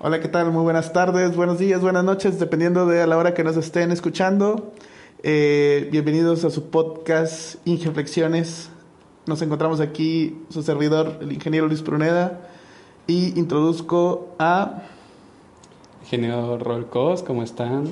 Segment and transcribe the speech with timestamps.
[0.00, 0.50] Hola, ¿qué tal?
[0.50, 4.72] Muy buenas tardes, buenos días, buenas noches, dependiendo de la hora que nos estén escuchando.
[5.22, 8.70] Eh, bienvenidos a su podcast Ingeflexiones.
[9.26, 12.40] Nos encontramos aquí su servidor, el ingeniero Luis Pruneda,
[13.06, 14.82] y introduzco a...
[16.02, 17.86] Ingeniero Rolcos, ¿cómo están?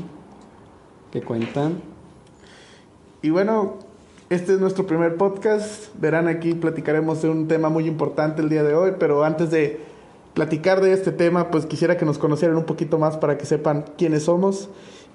[1.13, 1.81] ¿Qué cuentan?
[3.23, 3.77] Y bueno,
[4.29, 5.95] este es nuestro primer podcast.
[6.01, 9.92] Verán aquí, platicaremos de un tema muy importante el día de hoy, pero antes de
[10.35, 13.85] platicar de este tema, pues quisiera que nos conocieran un poquito más para que sepan
[13.97, 14.69] quiénes somos.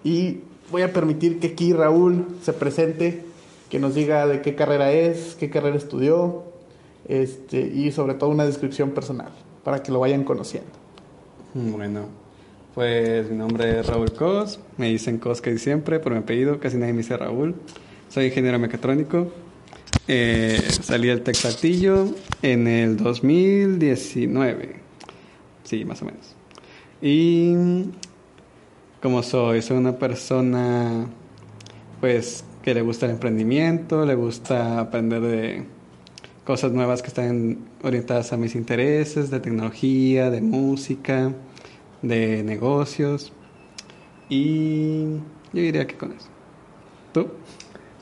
[0.03, 3.23] Y voy a permitir que aquí Raúl se presente,
[3.70, 6.43] que nos diga de qué carrera es, qué carrera estudió,
[7.07, 9.31] este, y sobre todo una descripción personal,
[9.63, 10.70] para que lo vayan conociendo.
[11.54, 12.05] Bueno,
[12.76, 16.77] pues mi nombre es Raúl Cos, me dicen Cos casi siempre, por mi apellido casi
[16.77, 17.55] nadie me dice Raúl.
[18.09, 19.27] Soy ingeniero mecatrónico.
[20.07, 22.07] Eh, salí del Tec Saltillo
[22.41, 24.87] en el 2019.
[25.67, 26.34] Sí, más o menos.
[27.02, 27.53] Y
[29.02, 31.07] como soy, soy una persona
[31.99, 35.65] pues que le gusta el emprendimiento, le gusta aprender de
[36.45, 41.34] cosas nuevas que están orientadas a mis intereses, de tecnología, de música,
[42.01, 43.34] de negocios.
[44.29, 45.18] Y
[45.51, 46.29] yo diría que con eso.
[47.13, 47.27] ¿Tú?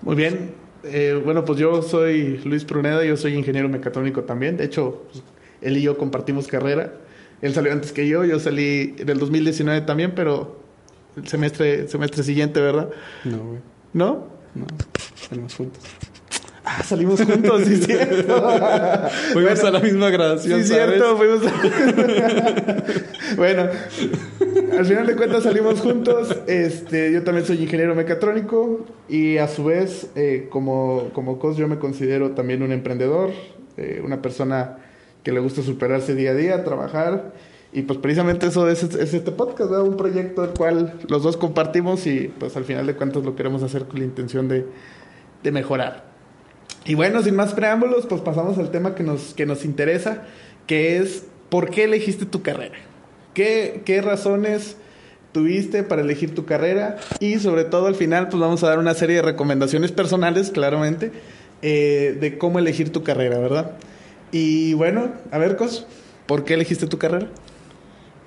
[0.03, 0.51] Muy bien.
[0.83, 4.55] Eh, bueno, pues yo soy Luis Pruneda, yo soy ingeniero mecatrónico también.
[4.55, 5.23] De hecho, pues,
[5.61, 6.93] él y yo compartimos carrera.
[7.41, 10.59] Él salió antes que yo, yo salí en el 2019 también, pero
[11.17, 12.89] el semestre, semestre siguiente, ¿verdad?
[13.23, 13.59] No, güey.
[13.93, 14.27] ¿No?
[14.55, 14.65] No,
[15.29, 15.83] salimos juntos.
[16.67, 18.43] Ah, salimos juntos, sí, cierto.
[19.33, 20.95] Fuimos a la misma graduación, Sí, ¿sabes?
[20.95, 21.41] cierto, fuimos
[23.37, 23.69] bueno,
[24.77, 26.35] al final de cuentas salimos juntos.
[26.47, 31.67] Este, yo también soy ingeniero mecatrónico y a su vez, eh, como, como COS, yo
[31.67, 33.29] me considero también un emprendedor,
[33.77, 34.77] eh, una persona
[35.25, 37.33] que le gusta superarse día a día, trabajar.
[37.73, 39.85] Y pues precisamente eso es, es este podcast, ¿verdad?
[39.85, 43.63] un proyecto el cual los dos compartimos y pues al final de cuentas lo queremos
[43.63, 44.65] hacer con la intención de,
[45.43, 46.05] de mejorar.
[46.85, 50.21] Y bueno, sin más preámbulos, pues pasamos al tema que nos, que nos interesa,
[50.67, 52.75] que es ¿por qué elegiste tu carrera?
[53.33, 54.77] ¿Qué, qué razones
[55.31, 56.97] tuviste para elegir tu carrera?
[57.19, 61.11] Y sobre todo al final, pues vamos a dar una serie de recomendaciones personales, claramente,
[61.63, 63.71] eh, de cómo elegir tu carrera, ¿verdad?
[64.37, 65.87] Y bueno, a ver, Cos,
[66.25, 67.29] ¿por qué elegiste tu carrera?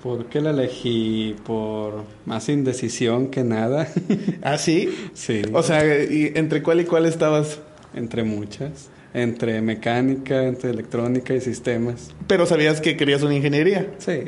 [0.01, 1.35] ¿Por qué la elegí?
[1.45, 3.87] Por más indecisión que nada.
[4.41, 4.89] ¿Ah, sí?
[5.13, 5.43] sí.
[5.53, 7.59] O sea, ¿y ¿entre cuál y cuál estabas?
[7.93, 8.89] entre muchas.
[9.13, 12.09] Entre mecánica, entre electrónica y sistemas.
[12.25, 13.91] Pero sabías que querías una ingeniería.
[13.99, 14.23] Sí.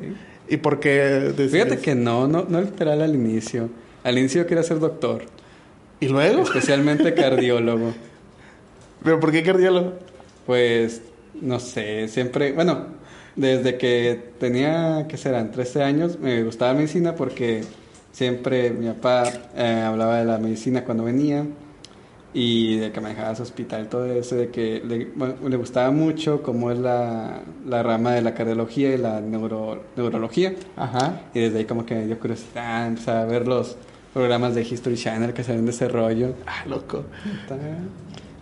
[0.50, 1.34] ¿Y por qué?
[1.36, 3.72] Fíjate que no, no, no literal al inicio.
[4.04, 5.24] Al inicio quería ser doctor.
[6.00, 6.44] ¿Y luego?
[6.44, 7.96] Especialmente cardiólogo.
[9.04, 9.94] ¿Pero por qué cardiólogo?
[10.46, 11.02] Pues,
[11.40, 12.88] no sé, siempre, bueno,
[13.36, 15.52] desde que tenía, ¿qué serán?
[15.52, 17.64] 13 años, me gustaba medicina porque
[18.12, 19.24] siempre mi papá
[19.56, 21.46] eh, hablaba de la medicina cuando venía
[22.34, 26.42] y de que manejaba su hospital, todo eso, de que le, bueno, le gustaba mucho
[26.42, 30.54] cómo es la, la, rama de la cardiología y la neuro, neurología.
[30.78, 31.22] Ajá.
[31.34, 33.76] Y desde ahí como que me dio curiosidad, empecé a ver los
[34.14, 36.36] programas de History Channel que salen de ese rollo.
[36.46, 37.04] Ah, loco.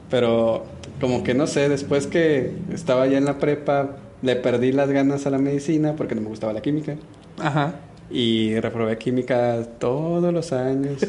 [0.10, 0.66] Pero
[1.00, 5.26] como que no sé, después que estaba ya en la prepa, le perdí las ganas
[5.26, 6.96] a la medicina porque no me gustaba la química.
[7.38, 7.76] Ajá.
[8.12, 11.06] Y reprobé química todos los años.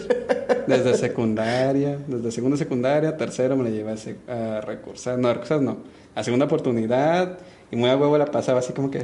[0.67, 3.95] Desde secundaria, desde segunda secundaria, tercero me la llevé
[4.29, 5.19] a, a recursar.
[5.19, 5.79] No, a recursar no.
[6.15, 7.39] A segunda oportunidad.
[7.73, 9.03] Y muy a huevo la pasaba así como que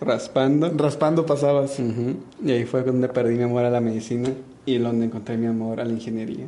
[0.00, 0.70] raspando.
[0.76, 1.78] Raspando pasabas.
[1.78, 2.16] Uh -huh.
[2.44, 4.28] Y ahí fue donde perdí mi amor a la medicina
[4.66, 6.46] y donde encontré mi amor a la ingeniería.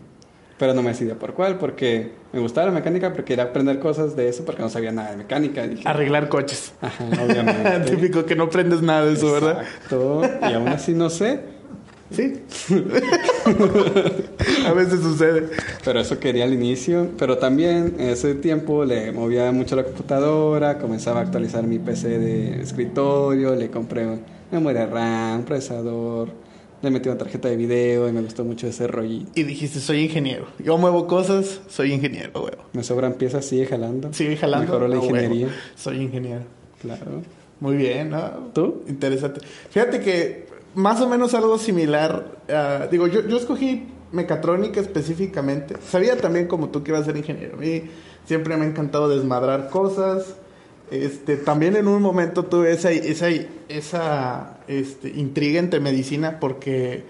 [0.60, 4.14] Pero no me decidí por cuál, porque me gustaba la mecánica, pero quería aprender cosas
[4.14, 5.66] de eso porque no sabía nada de mecánica.
[5.66, 6.74] Dije, Arreglar coches.
[6.82, 7.80] Ajá, obviamente.
[7.90, 9.62] Típico que no aprendes nada de eso, ¿verdad?
[9.62, 10.20] Exacto.
[10.42, 11.40] Y aún así no sé.
[12.10, 12.42] Sí.
[14.66, 15.48] a veces sucede.
[15.82, 17.08] Pero eso quería al inicio.
[17.18, 22.18] Pero también en ese tiempo le movía mucho la computadora, comenzaba a actualizar mi PC
[22.18, 24.06] de escritorio, le compré
[24.52, 26.28] memoria RAM, procesador,
[26.82, 29.30] le metí una tarjeta de video y me gustó mucho ese rollito.
[29.34, 30.46] Y dijiste, soy ingeniero.
[30.58, 32.64] Yo muevo cosas, soy ingeniero, huevo.
[32.72, 34.12] Me sobran piezas, sigue jalando.
[34.12, 34.66] Sigue jalando.
[34.66, 35.46] Mejoró la ingeniería.
[35.46, 35.58] Huevo.
[35.76, 36.42] Soy ingeniero.
[36.80, 37.22] Claro.
[37.60, 38.20] Muy bien, ¿no?
[38.54, 38.82] ¿Tú?
[38.88, 39.40] Interesante.
[39.70, 42.24] Fíjate que más o menos algo similar.
[42.48, 45.76] Uh, digo, yo, yo escogí mecatrónica específicamente.
[45.86, 47.56] Sabía también como tú que iba a ser ingeniero.
[47.56, 47.82] A mí
[48.24, 50.36] siempre me ha encantado desmadrar cosas.
[50.90, 53.28] Este, también en un momento tuve esa, esa,
[53.68, 57.04] esa este, intriga entre medicina porque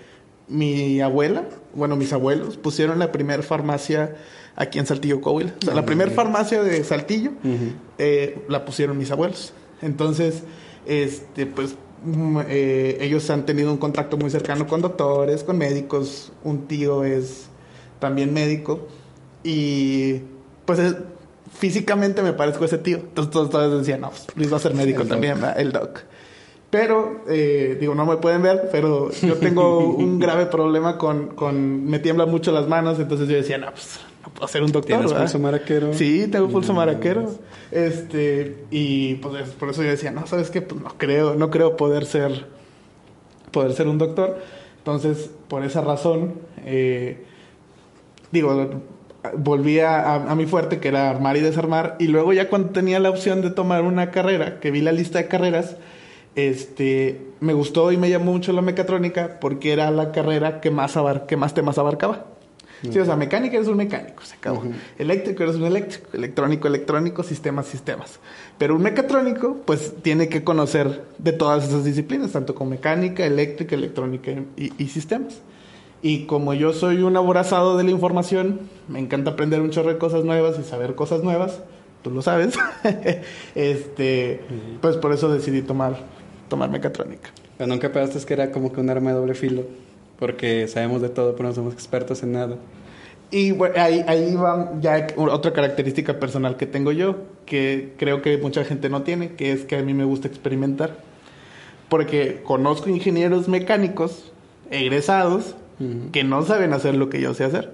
[0.49, 1.45] mi abuela,
[1.75, 4.17] bueno, mis abuelos pusieron la primera farmacia
[4.57, 5.55] aquí en Saltillo, Coahuila.
[5.63, 7.73] O sea, la primera farmacia de Saltillo uh -huh.
[7.99, 9.55] eh, la pusieron mis abuelos.
[9.81, 10.43] Entonces,
[10.87, 16.33] este, pues mm, eh, ellos han tenido un contacto muy cercano con doctores, con médicos.
[16.45, 17.47] Un tío es
[17.99, 18.89] también médico.
[19.45, 20.21] Y
[20.67, 20.97] pues es-
[21.53, 22.99] físicamente me parezco a ese tío.
[22.99, 25.61] Entonces todos, todos decían, no, pues, Luis va a ser médico El también, ¿verdad?
[25.61, 26.01] el doc.
[26.71, 31.85] Pero, eh, digo, no me pueden ver, pero yo tengo un grave problema con, con...
[31.87, 34.87] Me tiemblan mucho las manos, entonces yo decía, no, pues no puedo ser un doctor,
[34.87, 35.25] ¿Tienes ¿verdad?
[35.25, 35.93] pulso maraquero?
[35.95, 37.29] Sí, tengo pulso No, maraquero.
[37.73, 40.63] Este, y pues es- por eso yo decía, no, ¿sabes qué?
[40.63, 42.47] Pues no creo, no creo poder ser,
[43.51, 44.39] poder ser un doctor.
[44.79, 47.25] Entonces, por esa razón, eh,
[48.31, 48.71] digo,
[49.37, 51.97] volví a, a- mi fuerte, que era armar y desarmar.
[51.99, 55.19] Y luego ya cuando tenía la opción de tomar una carrera, que vi la lista
[55.19, 55.77] de carreras,
[56.37, 60.97] este, me gustó y me llamó mucho la mecatrónica porque era la carrera que más,
[60.97, 62.27] abar- que más temas abarcaba.
[62.91, 64.61] Sí, o sea, mecánica eres un mecánico, se acabó.
[64.61, 64.73] Ujú.
[64.99, 68.19] Eléctrico eres un eléctrico, electrónico, electrónico, sistemas, sistemas.
[68.57, 73.75] Pero un mecatrónico, pues tiene que conocer de todas esas disciplinas, tanto con mecánica, eléctrica,
[73.75, 75.41] electrónica y, y sistemas.
[76.03, 79.99] Y como yo soy un aborazado de la información, me encanta aprender un chorro de
[79.99, 81.61] cosas nuevas y saber cosas nuevas,
[82.03, 82.55] tú lo sabes,
[83.55, 84.41] este,
[84.81, 85.99] pues por eso decidí tomar,
[86.49, 87.31] tomar mecatrónica.
[87.59, 89.65] Pero nunca pensaste que era como que un arma de doble filo.
[90.19, 92.57] Porque sabemos de todo, pero no somos expertos en nada.
[93.31, 97.17] Y bueno, ahí, ahí va ya otra característica personal que tengo yo,
[97.47, 100.97] que creo que mucha gente no tiene, que es que a mí me gusta experimentar.
[101.89, 104.33] Porque conozco ingenieros mecánicos
[104.71, 105.55] egresados
[106.13, 107.73] Que no saben hacer lo que yo sé hacer.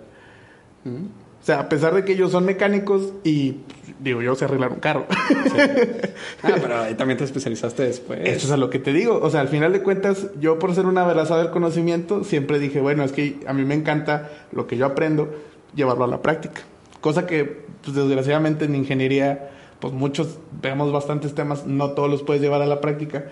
[0.85, 3.57] O sea, a pesar de que ellos son mecánicos y
[4.01, 5.07] digo, yo sé arreglar un carro.
[5.29, 5.57] Sí.
[6.43, 8.21] Ah, pero ahí también te especializaste después.
[8.23, 9.19] Eso es a lo que te digo.
[9.21, 12.81] O sea, al final de cuentas, yo por ser una abrazada del conocimiento, siempre dije,
[12.81, 15.33] bueno, es que a mí me encanta lo que yo aprendo,
[15.75, 16.63] llevarlo a la práctica.
[17.01, 19.51] Cosa que, pues, desgraciadamente en ingeniería,
[19.81, 23.27] pues muchos vemos bastantes temas, no todos los puedes llevar a la práctica.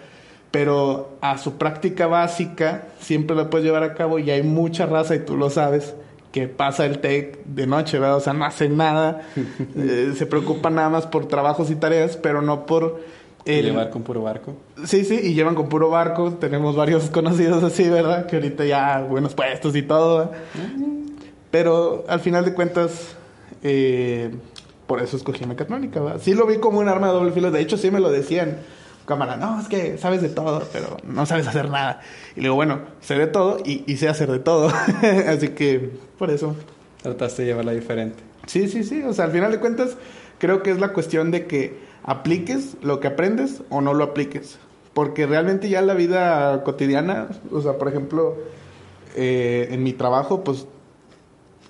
[0.55, 5.17] Pero a su práctica básica siempre la puedes llevar a cabo y hay mucha raza,
[5.17, 5.95] y tú lo sabes,
[6.31, 8.17] que pasa el TEC de noche, ¿verdad?
[8.17, 9.23] O sea, no hace nada,
[9.77, 13.01] eh, se preocupa nada más por trabajos y tareas, pero no por...
[13.45, 14.55] el- Llevar con puro barco.
[14.85, 16.33] Sí, sí, y llevan con puro barco.
[16.35, 18.27] Tenemos varios conocidos así, ¿verdad?
[18.27, 20.19] Que ahorita ya buenos puestos y todo.
[20.19, 20.33] ¿verdad?
[21.51, 23.17] Pero al final de cuentas,
[23.63, 24.31] eh,
[24.87, 26.21] por eso escogí mecatrónica, ¿verdad?
[26.23, 27.51] Sí lo vi como un arma de doble filo.
[27.51, 28.59] De hecho, sí me lo decían.
[29.07, 32.01] Cámara, no, es que sabes de todo, pero no sabes hacer nada.
[32.35, 34.73] Y le digo, bueno, sé de todo y, y sé hacer de todo.
[35.29, 36.57] así que, por eso.
[37.03, 38.23] Trataste de llevarla diferente.
[38.47, 39.03] Sí, sí, sí.
[39.03, 39.97] O sea, al final de cuentas,
[40.39, 44.59] creo que es la cuestión de que apliques lo que aprendes o no lo apliques.
[44.95, 48.37] Porque realmente ya la vida cotidiana, o sea, por ejemplo,
[49.17, 50.67] eh, en mi trabajo, pues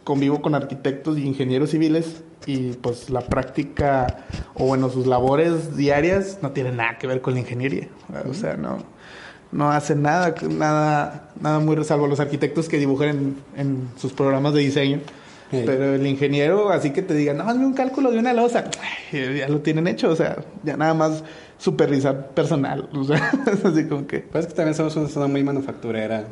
[0.04, 4.24] convivo con arquitectos y ingenieros civiles y pues la práctica
[4.54, 7.88] o bueno, sus labores diarias no tienen nada que ver con la ingeniería.
[8.08, 8.30] ¿verdad?
[8.30, 8.78] O sea, no,
[9.52, 14.54] no hacen nada, nada, nada muy salvo los arquitectos que dibujan en, en sus programas
[14.54, 15.00] de diseño.
[15.50, 15.62] Sí.
[15.64, 18.64] Pero el ingeniero, así que te diga, no, hazme un cálculo de una losa,
[19.12, 21.22] ay, ya lo tienen hecho, o sea, ya nada más
[21.58, 24.20] supervisar personal, o sea, es así como que...
[24.20, 26.24] Pues es que también somos una zona muy manufacturera.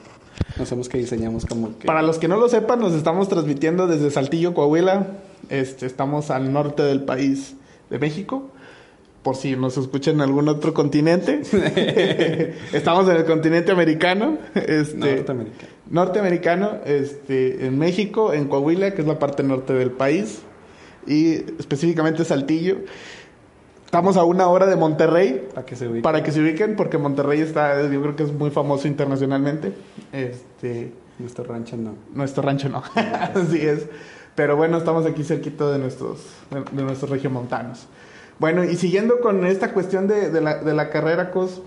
[0.59, 1.87] No somos que diseñamos como que...
[1.87, 5.07] Para los que no lo sepan, nos estamos transmitiendo desde Saltillo, Coahuila.
[5.53, 7.55] Este, estamos al norte del país
[7.91, 8.49] de México.
[9.23, 11.43] Por si nos escuchan en algún otro continente.
[12.73, 14.39] estamos en el continente americano.
[14.55, 15.73] Este, Norteamericano.
[15.91, 20.41] norteamericano, este, en México, en Coahuila, que es la parte norte del país.
[21.07, 22.79] Y específicamente Saltillo.
[23.85, 25.49] Estamos a una hora de Monterrey.
[25.55, 26.03] Para que se ubique.
[26.03, 29.75] Para que se ubiquen, porque Monterrey está, yo creo que es muy famoso internacionalmente.
[30.15, 31.95] Este, Nuestro rancho no.
[32.15, 33.87] nuestro rancho no, así es.
[34.35, 36.19] Pero bueno, estamos aquí cerquita de nuestros,
[36.51, 37.87] de, de nuestros regiomontanos.
[38.39, 41.61] Bueno, y siguiendo con esta cuestión de, de la, de la carrera, Cos,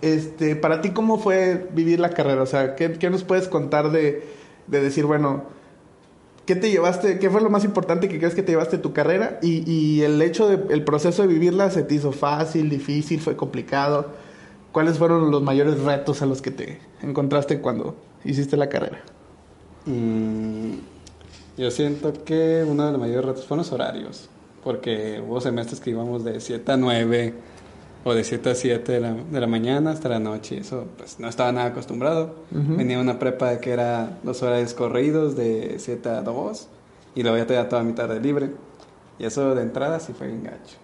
[0.00, 2.42] este, para ti, ¿cómo fue vivir la carrera?
[2.42, 4.24] O sea, ¿qué, qué nos puedes contar de,
[4.66, 5.44] de decir, bueno,
[6.46, 8.92] ¿qué te llevaste, qué fue lo más importante que crees que te llevaste de tu
[8.92, 9.38] carrera?
[9.42, 13.36] Y, y el hecho de, el proceso de vivirla, ¿se te hizo fácil, difícil, fue
[13.36, 14.06] complicado?
[14.72, 19.00] ¿Cuáles fueron los mayores retos a los que te encontraste cuando hiciste la carrera?
[19.86, 20.74] Mm,
[21.58, 24.28] yo siento que uno de los mayores retos fueron los horarios.
[24.62, 27.34] Porque hubo semestres que íbamos de 7 a 9
[28.04, 30.56] o de 7 a 7 de la, de la mañana hasta la noche.
[30.56, 32.36] Y eso pues no estaba nada acostumbrado.
[32.52, 32.76] Ujú.
[32.76, 36.68] Venía una prepa que era los horarios corridos de 7 a 2
[37.14, 38.52] y luego ya tenía toda mi tarde libre.
[39.18, 40.76] Y eso de entrada sí fue bien gacho.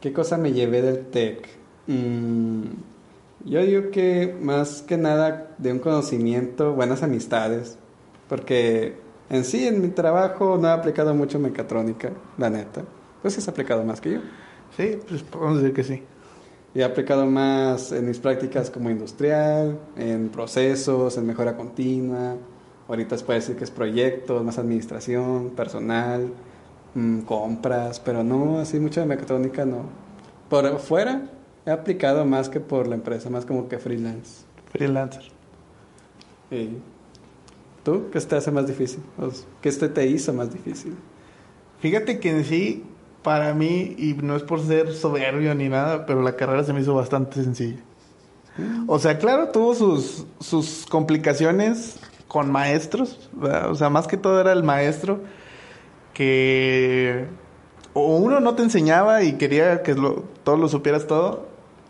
[0.00, 1.48] ¿Qué cosa me llevé del TEC?
[1.86, 2.64] Mm,
[3.46, 7.78] yo digo que más que nada de un conocimiento, buenas amistades.
[8.28, 8.96] Porque
[9.30, 12.82] en sí, en mi trabajo no he aplicado mucho mecatrónica, la neta.
[13.22, 14.20] Pues sí has aplicado más que yo.
[14.76, 16.02] Sí, pues podemos decir que sí.
[16.74, 22.36] Y he aplicado más en mis prácticas como industrial, en procesos, en mejora continua.
[22.88, 26.32] Ahorita se puede decir que es proyectos, más administración, personal,
[26.94, 29.84] mm, compras, pero no, así mucha de mecatrónica no.
[30.48, 31.22] Por fuera
[31.66, 34.44] he aplicado más que por la empresa, más como que freelance.
[34.72, 35.22] Freelancer.
[36.50, 36.78] ¿Y
[37.90, 38.10] tú?
[38.10, 39.02] ¿Qué te hace más difícil?
[39.60, 40.96] ¿Qué este te hizo más difícil?
[41.80, 42.84] Fíjate que en sí,
[43.22, 46.80] para mí, y no es por ser soberbio ni nada, pero la carrera se me
[46.80, 47.80] hizo bastante sencilla.
[48.86, 53.70] O sea, claro, tuvo sus, sus complicaciones con maestros, ¿verdad?
[53.70, 55.20] o sea, más que todo era el maestro
[56.12, 57.26] que
[57.92, 61.48] o uno no te enseñaba y quería que lo, todo lo supieras todo,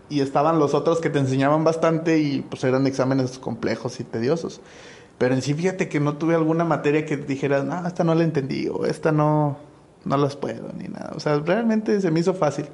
[0.08, 4.60] y estaban los otros que te enseñaban bastante y pues eran exámenes complejos y tediosos.
[5.20, 8.24] Pero en sí, fíjate que no tuve alguna materia que dijeras, no, esta no la
[8.24, 9.58] entendí o esta no,
[10.06, 11.12] no las puedo ni nada.
[11.14, 12.64] O sea, realmente se me hizo fácil.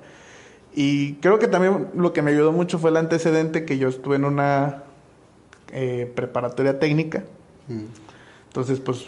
[0.73, 4.15] Y creo que también lo que me ayudó mucho fue el antecedente que yo estuve
[4.15, 4.85] en una
[5.73, 7.25] eh, preparatoria técnica.
[7.67, 7.87] Mm.
[8.47, 9.07] Entonces, pues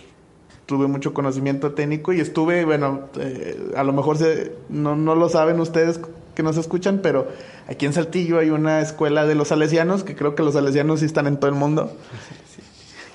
[0.66, 5.28] tuve mucho conocimiento técnico y estuve, bueno, eh, a lo mejor se, no, no lo
[5.28, 6.00] saben ustedes
[6.34, 7.28] que nos escuchan, pero
[7.68, 11.06] aquí en Saltillo hay una escuela de los salesianos, que creo que los salesianos sí
[11.06, 11.92] están en todo el mundo,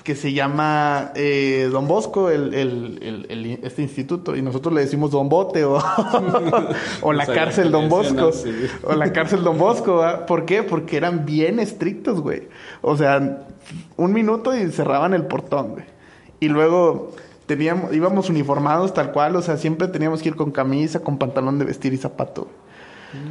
[0.04, 5.10] que se llama eh, Don Bosco, el, el- el- este instituto, y nosotros le decimos
[5.10, 5.78] Don Bote o,
[7.02, 8.50] o la O sea, cárcel Don Bosco, sí.
[8.84, 10.04] o la cárcel Don Bosco.
[10.28, 10.62] ¿por qué?
[10.62, 12.48] Porque eran bien estrictos, güey.
[12.82, 13.46] O sea,
[13.96, 15.84] un minuto y cerraban el portón, güey.
[16.38, 17.12] Y luego
[17.46, 21.58] teníamos, íbamos uniformados tal cual, o sea, siempre teníamos que ir con camisa, con pantalón
[21.58, 22.42] de vestir y zapato.
[22.42, 23.24] güey.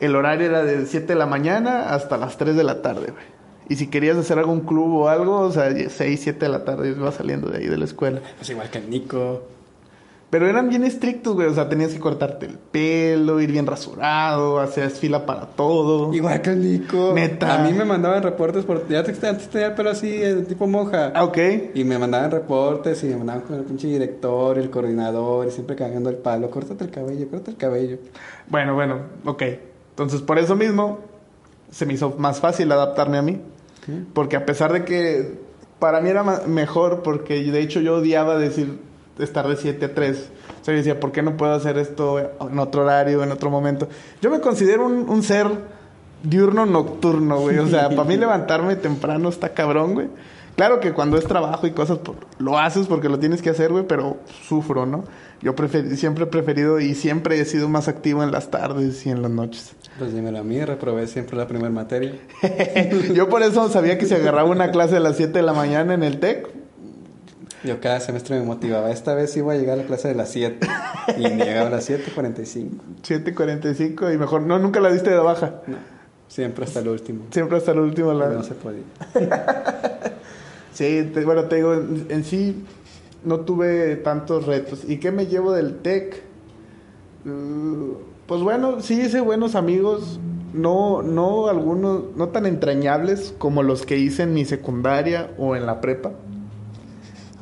[0.00, 3.33] El horario era de 7 de la mañana hasta las 3 de la tarde, güey.
[3.68, 6.90] Y si querías hacer algún club o algo, o sea, 6, 7 de la tarde
[6.90, 8.20] ibas saliendo de ahí de la escuela.
[8.36, 9.42] Pues igual que el Nico.
[10.34, 11.46] Pero eran bien estrictos, güey.
[11.46, 16.12] O sea, tenías que cortarte el pelo, ir bien rasurado, hacías fila para todo.
[16.12, 17.12] Igual que el Nico.
[17.14, 17.54] Neta.
[17.54, 18.88] A mí me mandaban reportes por...
[18.88, 21.12] Ya te, antes tenía el pelo así, eh, tipo monja.
[21.14, 21.38] Ah, ok.
[21.74, 25.76] Y me mandaban reportes y me mandaban con el pinche director, el coordinador, y siempre
[25.76, 26.50] cagando el palo.
[26.50, 27.98] Córtate el cabello, córtate el cabello.
[28.48, 29.42] Bueno, bueno, ok.
[29.90, 30.98] Entonces, por eso mismo,
[31.74, 33.40] se me hizo más fácil adaptarme a mí.
[34.14, 35.38] Porque a pesar de que
[35.78, 38.78] para mí era mejor, porque de hecho yo odiaba decir
[39.18, 40.30] estar de 7 a 3.
[40.62, 43.50] O sea, yo decía, ¿por qué no puedo hacer esto en otro horario, en otro
[43.50, 43.88] momento?
[44.22, 45.48] Yo me considero un, un ser
[46.22, 47.58] diurno nocturno, güey.
[47.58, 50.08] O sea, para mí levantarme temprano está cabrón, güey.
[50.56, 53.72] Claro que cuando es trabajo y cosas, pues, lo haces porque lo tienes que hacer,
[53.72, 54.18] güey, pero
[54.48, 55.04] sufro, ¿no?
[55.42, 59.10] Yo prefer- siempre he preferido y siempre he sido más activo en las tardes y
[59.10, 59.74] en las noches.
[59.98, 62.14] Pues dímelo a mí, reprobé siempre la primera materia.
[63.14, 65.92] Yo por eso sabía que si agarraba una clase a las 7 de la mañana
[65.94, 66.46] en el TEC,
[67.64, 68.90] Yo cada semestre me motivaba.
[68.90, 70.66] Esta vez iba a llegar a la clase de las 7.
[71.18, 72.68] Y llegaba a las 7.45.
[73.02, 75.62] 7.45 y mejor, no, nunca la diste de baja.
[75.66, 75.76] No,
[76.28, 77.24] siempre hasta el último.
[77.30, 78.28] Siempre hasta el último la...
[78.28, 78.82] No se podía.
[80.74, 82.62] Sí, te- bueno, te digo, en, en sí
[83.24, 84.84] no tuve tantos retos.
[84.86, 86.22] ¿Y qué me llevo del TEC?
[87.24, 87.94] Uh,
[88.26, 90.20] pues bueno, sí hice buenos amigos,
[90.52, 95.64] no, no algunos, no tan entrañables como los que hice en mi secundaria o en
[95.66, 96.12] la prepa.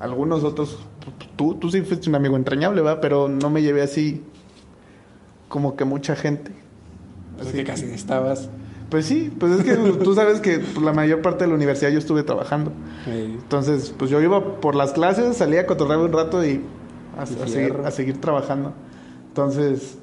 [0.01, 0.79] Algunos otros,
[1.37, 3.01] tú, tú sí fuiste un amigo entrañable, ¿va?
[3.01, 4.23] Pero no me llevé así
[5.49, 6.53] como que mucha gente.
[7.41, 8.51] Así que casi estabas.
[8.93, 11.91] Pues sí, pues es que tú sabes que pues, la mayor parte de la universidad
[11.91, 12.73] yo estuve trabajando.
[13.07, 16.61] Entonces, pues yo iba por las clases, salía a cotorrear un rato y
[17.19, 17.87] a, seguir, fierro.
[17.87, 18.75] a seguir trabajando.
[19.29, 19.97] Entonces,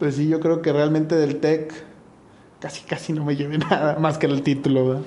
[0.00, 1.72] pues sí, yo creo que realmente del TEC
[2.60, 5.02] casi casi no me llevé nada más que el título, ¿verdad?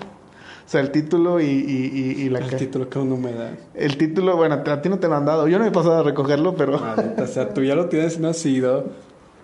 [0.66, 3.52] O sea, el título y, y, y- y la el título que uno me da.
[3.74, 5.50] El título, bueno, a ti no te lo han dado.
[5.50, 6.80] Yo no me he pasado a recogerlo, pero...
[7.22, 8.62] O sea, tú ya lo tienes y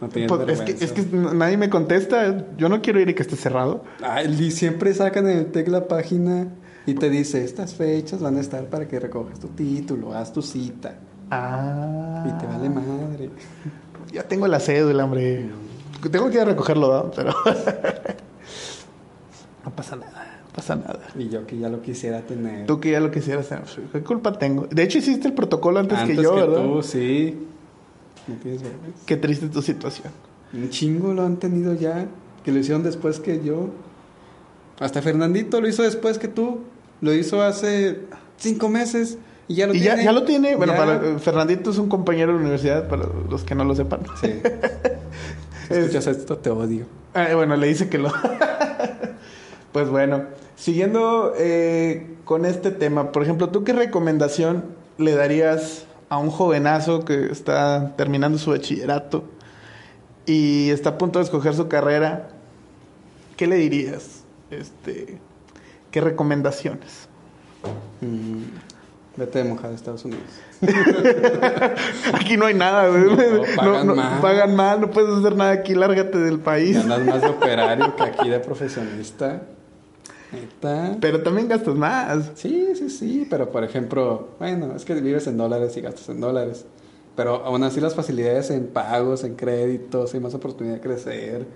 [0.01, 0.07] no.
[0.07, 2.45] No Pues, es, que, es que nadie me contesta.
[2.57, 3.83] Yo no quiero ir y que esté cerrado.
[4.39, 6.47] Y siempre sacan en el TEC la página
[6.85, 10.41] y te dice, estas fechas van a estar para que recojas tu título, haz tu
[10.41, 10.95] cita.
[11.31, 12.23] Ah.
[12.25, 13.29] Y te vale madre.
[14.13, 15.49] Ya tengo la cédula, hombre.
[16.09, 17.11] Tengo que ir a recogerlo.
[17.15, 17.33] Pero...
[19.65, 21.01] no pasa nada, no pasa nada.
[21.17, 22.65] Y yo que ya lo quisiera tener.
[22.67, 23.83] Tú que ya lo quisieras hacer.
[23.91, 24.67] ¿Qué culpa tengo?
[24.67, 26.63] De hecho, hiciste el protocolo antes, Antes que yo, ¿verdad?
[26.63, 27.37] tú, sí.
[28.27, 28.99] No tienes vergüenza.
[29.05, 30.11] Qué triste tu situación.
[30.53, 32.07] Un chingo lo han tenido ya,
[32.43, 33.69] que lo hicieron después que yo.
[34.79, 36.59] Hasta Fernandito lo hizo después que tú.
[37.01, 38.01] Lo hizo hace
[38.37, 39.17] cinco meses
[39.47, 39.97] y ya lo y tiene.
[39.97, 40.55] ya, ya lo tiene.
[40.55, 40.79] Bueno, Ya.
[40.79, 44.01] para eh, Fernandito es un compañero de la universidad, para los que no lo sepan.
[44.21, 44.33] Sí.
[45.67, 46.85] Si escuchas esto, te odio.
[47.13, 48.09] Ah, bueno, le dice que lo.
[49.73, 50.23] pues bueno,
[50.55, 54.63] siguiendo eh, con este tema, por ejemplo, ¿tú qué recomendación
[54.97, 59.25] le darías a un jovenazo que está terminando su bachillerato
[60.25, 62.29] y está a punto de escoger su carrera
[63.37, 64.23] ¿qué le dirías?
[64.49, 65.19] Este,
[65.91, 67.07] ¿Qué recomendaciones?
[68.01, 68.41] Mm,
[69.15, 70.25] vete de mojada a Estados Unidos.
[72.13, 73.03] aquí no hay nada, güey.
[73.03, 74.21] No, pagan no, mal.
[74.21, 76.75] pagan mal, no puedes hacer nada aquí, lárgate del país.
[76.75, 79.43] Ganas más de operario que aquí de profesionista.
[80.41, 80.97] Neta.
[80.99, 82.31] Pero también gastas más.
[82.35, 86.19] Sí, sí, sí, pero por ejemplo, bueno, es que vives en dólares y gastas en
[86.19, 86.65] dólares.
[87.15, 91.47] Pero aún así las facilidades en pagos, en créditos, hay más oportunidad de crecer.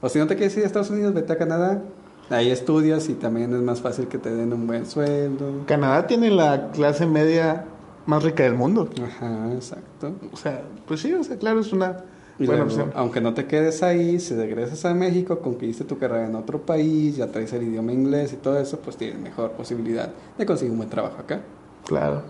[0.00, 1.82] O si no te quieres ir a Estados Unidos, vete a Canadá.
[2.30, 5.64] Ahí estudias y también es más fácil que te den un buen sueldo.
[5.66, 7.66] Canadá tiene la clase media
[8.06, 8.88] más rica del mundo.
[9.02, 10.14] Ajá, exacto.
[10.32, 12.04] O sea, pues sí, o sea, claro, es una
[12.38, 16.26] Y buena luego, aunque no te quedes ahí, si regresas a México, conquiste tu carrera
[16.26, 20.12] en otro país, ya traes el idioma inglés y todo eso, pues tienes mejor posibilidad
[20.36, 21.42] de conseguir un buen trabajo acá.
[21.84, 22.22] Claro.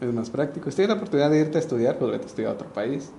[0.00, 0.70] Es más práctico.
[0.70, 3.10] Si tienes la oportunidad de irte a estudiar, pues vete a estudiar a otro país.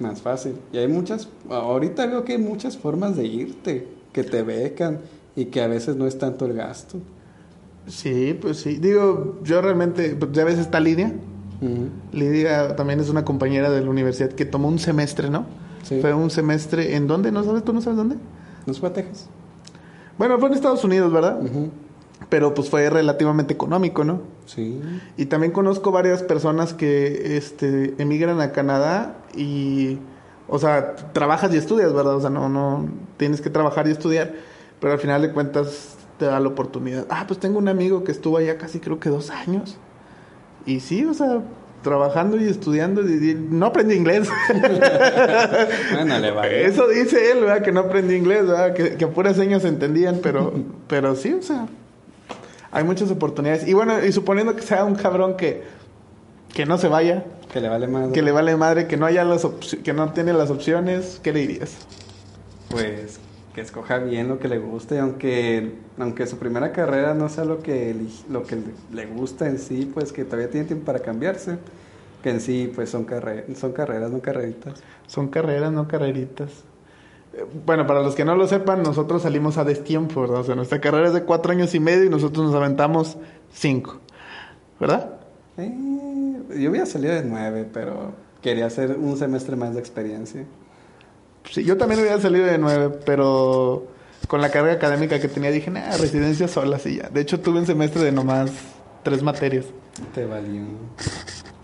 [0.00, 0.56] Más fácil.
[0.72, 5.00] Y hay muchas, ahorita veo que hay muchas formas de irte, que te becan
[5.36, 6.98] y que a veces no es tanto el gasto.
[7.86, 8.78] Sí, pues sí.
[8.78, 10.80] Digo, yo realmente, pues ya ves, está
[12.12, 12.76] Lidia.
[12.76, 15.46] También es una compañera de la universidad que tomó un semestre, ¿no?
[15.82, 16.00] Sí.
[16.00, 17.30] Fue un semestre, ¿en dónde?
[17.32, 17.64] ¿No sabes?
[17.64, 18.16] ¿Tú no sabes dónde?
[18.66, 19.28] ¿No fue a Texas?
[20.18, 21.38] Bueno, fue en Estados Unidos, ¿verdad?
[22.28, 24.22] Pero pues fue relativamente económico, ¿no?
[24.46, 24.80] Sí.
[25.16, 29.98] Y también conozco varias personas que este, emigran a Canadá y,
[30.48, 32.16] o sea, trabajas y estudias, ¿verdad?
[32.16, 34.34] O sea, no, no tienes que trabajar y estudiar,
[34.80, 37.06] pero al final de cuentas te da la oportunidad.
[37.10, 39.76] Ah, pues tengo un amigo que estuvo allá casi creo que dos años.
[40.66, 41.40] Y sí, o sea,
[41.82, 44.28] trabajando y estudiando, y, y no aprendí inglés.
[45.92, 46.66] Bueno, le vale.
[46.66, 47.62] Eso dice él, ¿verdad?
[47.62, 48.74] Que no aprendí inglés, ¿verdad?
[48.74, 50.52] Que, que a puras señas se entendían, pero,
[50.88, 51.66] pero sí, o sea,
[52.72, 53.66] hay muchas oportunidades.
[53.68, 55.62] Y bueno, y suponiendo que sea un cabrón que,
[56.52, 58.10] que no se vaya, Que le vale más.
[58.12, 59.46] que le vale madre, que no haya las
[59.84, 61.76] que no tiene las opciones, ¿qué le dirías?
[62.68, 63.20] Pues
[63.56, 67.62] que escoja bien lo que le guste, aunque aunque su primera carrera no sea lo
[67.62, 67.96] que
[68.28, 68.58] lo que
[68.92, 71.58] le gusta en sí, pues que todavía tiene tiempo para cambiarse.
[72.22, 74.84] Que en sí, pues son carreras, son carreras, no carreritas.
[75.06, 76.64] Son carreras, no carreritas.
[77.32, 80.40] Eh, Bueno, para los que no lo sepan, nosotros salimos a destiempo, ¿verdad?
[80.40, 83.16] O sea, nuestra carrera es de cuatro años y medio y nosotros nos aventamos
[83.50, 84.02] cinco,
[84.78, 85.18] ¿verdad?
[85.56, 85.72] Eh,
[86.60, 90.44] yo hubiera salido de nueve, pero quería hacer un semestre más de experiencia.
[91.50, 93.86] Sí, yo también hubiera salido de nueve, pero
[94.28, 97.08] con la carga académica que tenía dije, nah, residencia sola, sí ya.
[97.08, 98.50] De hecho, tuve un semestre de nomás
[99.02, 99.66] tres materias.
[100.14, 100.62] Te valió.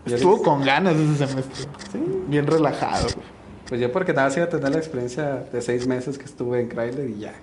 [0.06, 1.64] Estuvo con ganas ese semestre.
[1.92, 1.98] Sí.
[2.28, 3.04] Bien relajado.
[3.14, 3.26] güey.
[3.68, 6.60] Pues yo porque nada más iba a tener la experiencia de seis meses que estuve
[6.60, 7.34] en Chrysler y ya.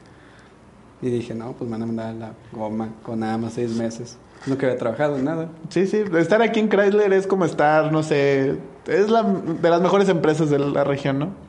[1.02, 4.17] Y dije, no, pues me van a mandar la goma con nada más seis meses.
[4.45, 5.49] Nunca había trabajado en nada.
[5.69, 6.04] Sí, sí.
[6.17, 10.49] Estar aquí en Chrysler es como estar, no sé, es la de las mejores empresas
[10.49, 11.48] de la región, ¿no?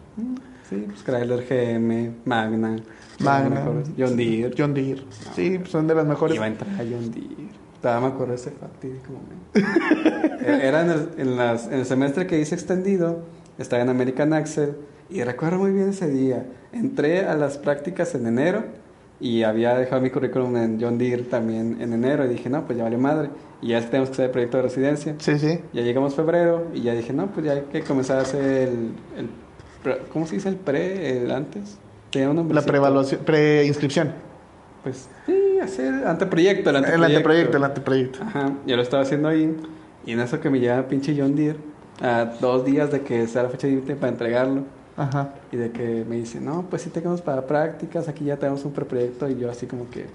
[0.70, 2.76] Sí, pues Chrysler, GM, Magna.
[3.18, 3.64] Magna.
[3.98, 4.54] John Deere.
[4.56, 5.02] John Deere.
[5.34, 6.36] Sí, pues son de las mejores.
[6.36, 7.50] Iba a entrar a John Deere.
[7.82, 10.36] Todavía me acuerdo ese fatídico momento.
[10.46, 13.24] Era en el, en, las- en el semestre que hice extendido,
[13.58, 14.74] estaba en American Axle
[15.08, 16.46] y recuerdo muy bien ese día.
[16.72, 18.64] Entré a las prácticas en enero
[19.18, 22.78] y había dejado mi currículum en John Deere también en enero y dije, no, pues
[22.78, 23.30] ya vale madre.
[23.60, 25.14] Y ya tenemos que hacer el proyecto de residencia.
[25.18, 25.58] Sí, sí.
[25.72, 28.92] Ya llegamos febrero y ya dije, no, pues ya hay que comenzar a hacer el...
[29.16, 29.49] el
[30.12, 31.22] ¿Cómo se dice el pre?
[31.22, 31.78] El antes.
[32.10, 32.70] Tenía un La nombrecito.
[32.72, 34.12] prevaluación, preinscripción.
[34.82, 37.06] Pues sí, hacer anteproyecto, el El anteproyecto.
[37.16, 38.22] anteproyecto, el anteproyecto.
[38.22, 39.56] Ajá, yo lo estaba haciendo ahí.
[40.06, 41.58] Y en eso que me llega pinche John Deere,
[42.00, 44.64] a dos días de que sea la fecha límite para entregarlo.
[44.96, 45.34] Ajá.
[45.52, 48.72] Y de que me dice, no, pues sí tenemos para prácticas, aquí ya tenemos un
[48.72, 49.28] preproyecto.
[49.28, 50.06] Y yo así como que,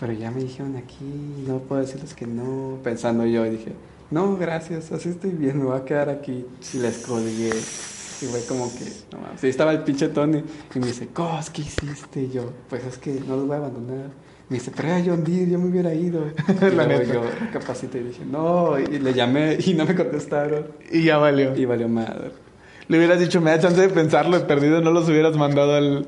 [0.00, 2.78] pero ya me dijeron aquí, no puedo decirles que no.
[2.82, 3.72] Pensando yo, y dije,
[4.10, 6.46] no, gracias, así estoy bien, me voy a quedar aquí.
[6.72, 7.50] Y les colgué.
[8.22, 9.40] Y fue como que, no mames.
[9.40, 10.42] Sí, estaba el pinche Tony.
[10.74, 12.22] Y me dice, Cos, ¿qué hiciste?
[12.22, 14.10] Y yo, pues es que no los voy a abandonar.
[14.48, 16.26] Me dice, pero era John Deere, yo me hubiera ido.
[16.76, 17.04] La neta.
[17.04, 18.78] yo recapacité y dije, no.
[18.78, 20.66] Y le llamé y no me contestaron.
[20.90, 21.56] Y ya valió.
[21.56, 22.32] Y valió madre.
[22.88, 26.06] Le hubieras dicho, me da chance de pensarlo, he perdido, no los hubieras mandado al...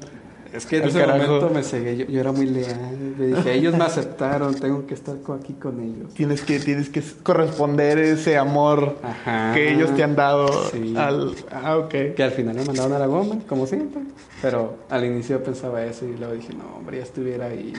[0.54, 1.18] Es que en ese carajo.
[1.32, 3.14] momento me cegué, yo, yo era muy leal.
[3.18, 6.14] Le dije, ellos me aceptaron, tengo que estar aquí con ellos.
[6.14, 9.52] Tienes que, tienes que corresponder ese amor Ajá.
[9.52, 10.94] que ellos te han dado Sí.
[10.96, 11.34] al...
[11.50, 12.14] Ah, ok.
[12.14, 14.02] Que al final me mandaron a la goma, como siempre.
[14.40, 17.72] Pero al inicio pensaba eso y luego dije, no, hombre, ya estuviera ahí.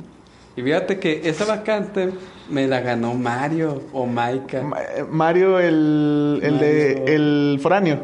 [0.58, 2.12] Y fíjate que esa vacante
[2.50, 4.62] me la ganó Mario o Maika.
[4.64, 4.78] Ma-
[5.10, 6.96] Mario, el, el de...
[7.00, 7.14] Mario.
[7.16, 8.00] El foráneo.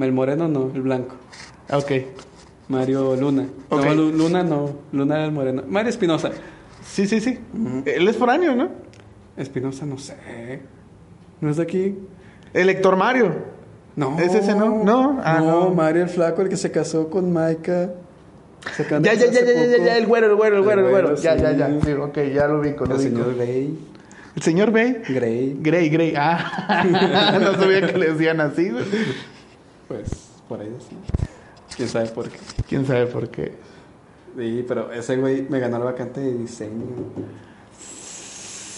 [0.00, 1.16] El moreno no, el blanco.
[1.68, 1.90] Ah, Ok.
[2.68, 3.46] Mario Luna.
[3.70, 4.70] No, Lu- Luna no.
[4.92, 5.62] Luna era el moreno.
[5.68, 6.30] Mario Espinosa.
[6.84, 7.38] Sí, sí, sí.
[7.84, 8.68] Él es foráneo, ¿no?
[9.36, 10.14] Espinosa no sé.
[11.40, 11.98] ¿No es de aquí?
[12.52, 13.34] El Héctor Mario.
[13.96, 14.18] No.
[14.18, 14.82] ¿Es ese no?
[14.84, 15.20] No.
[15.24, 15.70] Ah, no, no.
[15.70, 17.90] Mario el Flaco, el que se casó con Maika.
[18.76, 21.14] Se Ya, ya, ya, ya, ya, ya, el güero, el güero, el güero, el güero.
[21.16, 21.42] Ya, sí.
[21.42, 21.80] ya, ya.
[21.84, 23.78] Sí, ok, ya lo ubico, lo El señor Grey.
[24.36, 25.02] ¿El señor Bay?
[25.08, 25.56] Grey.
[25.60, 26.14] Grey, Grey.
[26.16, 28.70] Ah, no sabía que le decían así.
[29.86, 30.08] Pues
[30.48, 30.96] por ahí sí.
[31.76, 32.38] Quién sabe por qué.
[32.68, 33.52] ¿Quién sabe por qué?
[34.36, 36.84] Sí, pero ese güey me ganó la vacante de diseño.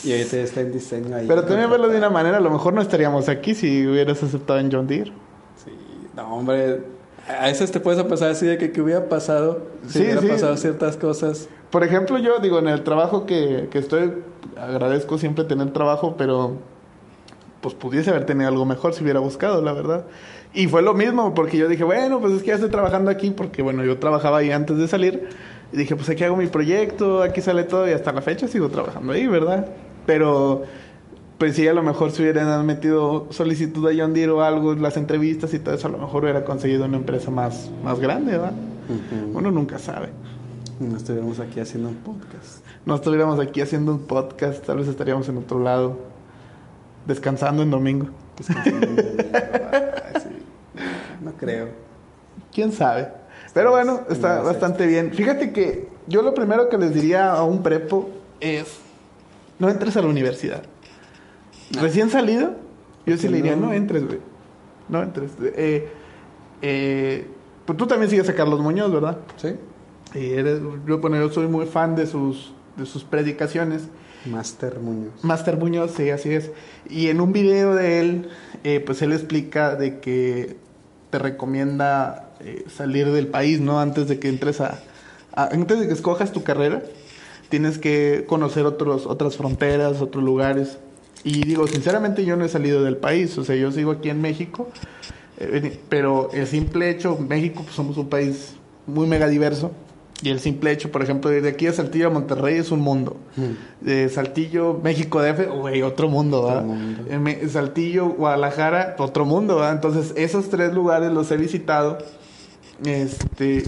[0.04, 1.26] Y ahorita está en diseño ahí.
[1.26, 4.58] Pero también verlo de una manera, a lo mejor no estaríamos aquí si hubieras aceptado
[4.60, 5.12] en John Deere.
[5.64, 5.72] Sí,
[6.14, 6.82] no, hombre.
[7.28, 10.28] A veces te puedes pasar así de que qué hubiera pasado si Sí, hubiera sí.
[10.28, 11.48] pasado ciertas cosas.
[11.70, 14.12] Por ejemplo, yo digo, en el trabajo que, que estoy,
[14.56, 16.52] agradezco siempre tener trabajo, pero
[17.66, 20.04] pues pudiese haber tenido algo mejor si hubiera buscado, la verdad.
[20.54, 23.30] Y fue lo mismo, porque yo dije, bueno, pues es que ya estoy trabajando aquí,
[23.30, 25.30] porque bueno, yo trabajaba ahí antes de salir.
[25.72, 28.68] Y dije, pues aquí hago mi proyecto, aquí sale todo, y hasta la fecha sigo
[28.68, 29.66] trabajando ahí, ¿verdad?
[30.06, 30.62] Pero,
[31.38, 34.96] pues sí, a lo mejor si hubieran metido solicitud a John Deere o algo, las
[34.96, 38.52] entrevistas y todo eso, a lo mejor hubiera conseguido una empresa más, más grande, ¿verdad?
[39.34, 40.10] Uno nunca sabe.
[40.78, 42.64] No estuviéramos aquí haciendo un podcast.
[42.84, 45.98] no estuviéramos aquí haciendo un podcast, tal vez estaríamos en otro lado,
[47.06, 48.08] descansando en domingo.
[48.36, 49.22] Descansando un domingo.
[49.32, 50.82] Ay, sí.
[51.22, 51.68] No creo.
[52.52, 53.08] ¿Quién sabe?
[53.54, 55.12] Pero bueno, en está bastante bien.
[55.12, 58.78] Fíjate que yo lo primero que les diría a un prepo es,
[59.58, 60.62] no entres a la universidad.
[61.80, 62.54] Recién salido,
[63.06, 63.68] yo sí le diría, no?
[63.68, 64.20] no entres, güey.
[64.88, 65.32] No entres.
[65.42, 65.88] Eh,
[66.62, 67.26] eh,
[67.64, 69.18] pues tú también sigues a Carlos Muñoz, ¿verdad?
[69.36, 69.56] ¿Sí?
[70.14, 73.88] Y eres, yo, bueno, yo soy muy fan de sus, de sus predicaciones.
[74.26, 75.22] Master Muñoz.
[75.22, 76.50] Master Muñoz, sí, así es.
[76.88, 78.28] Y en un video de él,
[78.64, 80.56] eh, pues él explica de que
[81.10, 83.80] te recomienda eh, salir del país, ¿no?
[83.80, 84.82] Antes de que entres a,
[85.32, 86.82] Antes de que escojas tu carrera,
[87.48, 90.78] tienes que conocer otros, otras fronteras, otros lugares.
[91.24, 94.20] Y digo, sinceramente yo no he salido del país, o sea, yo sigo aquí en
[94.20, 94.68] México,
[95.38, 98.54] eh, pero el simple hecho, México, pues somos un país
[98.86, 99.72] muy mega diverso.
[100.22, 103.18] Y el simple hecho, por ejemplo, de aquí a Saltillo a Monterrey es un mundo.
[103.82, 106.64] De Saltillo, México DF, güey, otro mundo, Otro ¿verdad?
[106.64, 107.02] mundo.
[107.20, 109.72] Me- Saltillo, Guadalajara, otro mundo, ¿verdad?
[109.74, 111.98] Entonces, esos tres lugares los he visitado.
[112.84, 113.64] Este,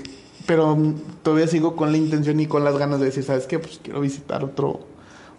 [0.47, 3.59] pero mm, todavía sigo con la intención y con las ganas de decir, ¿sabes qué?
[3.59, 4.81] Pues quiero visitar otro,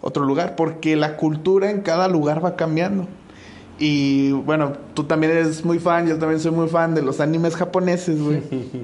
[0.02, 3.06] otro lugar, porque la cultura en cada lugar va cambiando.
[3.78, 7.56] Y bueno, tú también eres muy fan, yo también soy muy fan de los animes
[7.56, 8.42] japoneses, güey.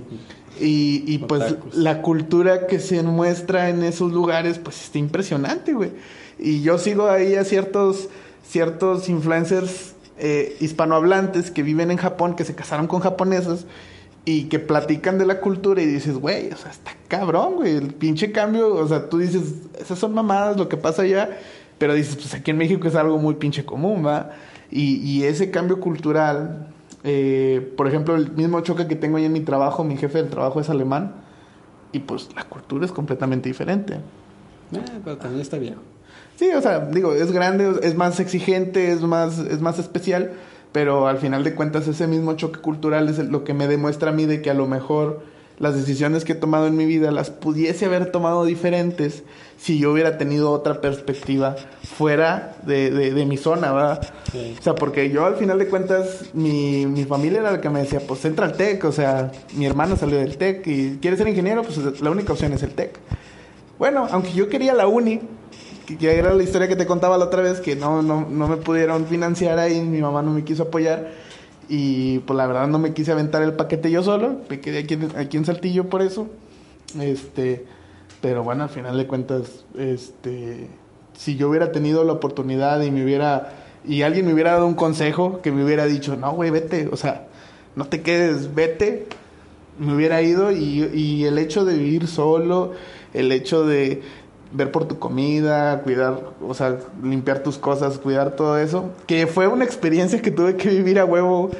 [0.60, 5.90] Y, y pues la cultura que se muestra en esos lugares, pues está impresionante, güey.
[6.38, 8.08] Y yo sigo ahí a ciertos,
[8.48, 13.66] ciertos influencers eh, hispanohablantes que viven en Japón, que se casaron con japonesas
[14.24, 17.94] y que platican de la cultura y dices, güey, o sea, está cabrón, güey, el
[17.94, 21.38] pinche cambio, o sea, tú dices, esas son mamadas lo que pasa allá,
[21.78, 24.32] pero dices, pues aquí en México es algo muy pinche común, ¿va?
[24.70, 26.66] Y, y ese cambio cultural,
[27.08, 30.28] eh, por ejemplo, el mismo choque que tengo ahí en mi trabajo, mi jefe del
[30.28, 31.14] trabajo es alemán,
[31.92, 33.94] y pues la cultura es completamente diferente.
[33.94, 35.80] Eh, pero también está viejo.
[36.34, 40.32] Sí, o sea, digo, es grande, es más exigente, es más, es más especial,
[40.72, 44.12] pero al final de cuentas ese mismo choque cultural es lo que me demuestra a
[44.12, 45.22] mí de que a lo mejor
[45.58, 49.22] las decisiones que he tomado en mi vida las pudiese haber tomado diferentes
[49.58, 54.12] si yo hubiera tenido otra perspectiva fuera de, de, de mi zona, ¿verdad?
[54.30, 54.54] Sí.
[54.58, 57.80] O sea, porque yo al final de cuentas, mi, mi familia era la que me
[57.80, 61.28] decía, pues entra al TEC, o sea, mi hermano salió del TEC y quiere ser
[61.28, 62.98] ingeniero, pues la única opción es el TEC.
[63.78, 65.20] Bueno, aunque yo quería la uni,
[65.86, 68.48] que, que era la historia que te contaba la otra vez, que no, no, no
[68.48, 71.25] me pudieron financiar ahí, mi mamá no me quiso apoyar.
[71.68, 74.98] Y pues la verdad no me quise aventar el paquete yo solo, me quedé aquí,
[75.16, 76.28] aquí en Saltillo por eso.
[77.00, 77.64] Este,
[78.20, 80.68] pero bueno, al final de cuentas, este,
[81.16, 83.52] si yo hubiera tenido la oportunidad y me hubiera,
[83.84, 86.96] y alguien me hubiera dado un consejo que me hubiera dicho, no, güey, vete, o
[86.96, 87.26] sea,
[87.74, 89.06] no te quedes, vete,
[89.78, 92.72] me hubiera ido y, y el hecho de vivir solo,
[93.12, 94.02] el hecho de
[94.52, 99.48] ver por tu comida, cuidar, o sea, limpiar tus cosas, cuidar todo eso, que fue
[99.48, 101.50] una experiencia que tuve que vivir a huevo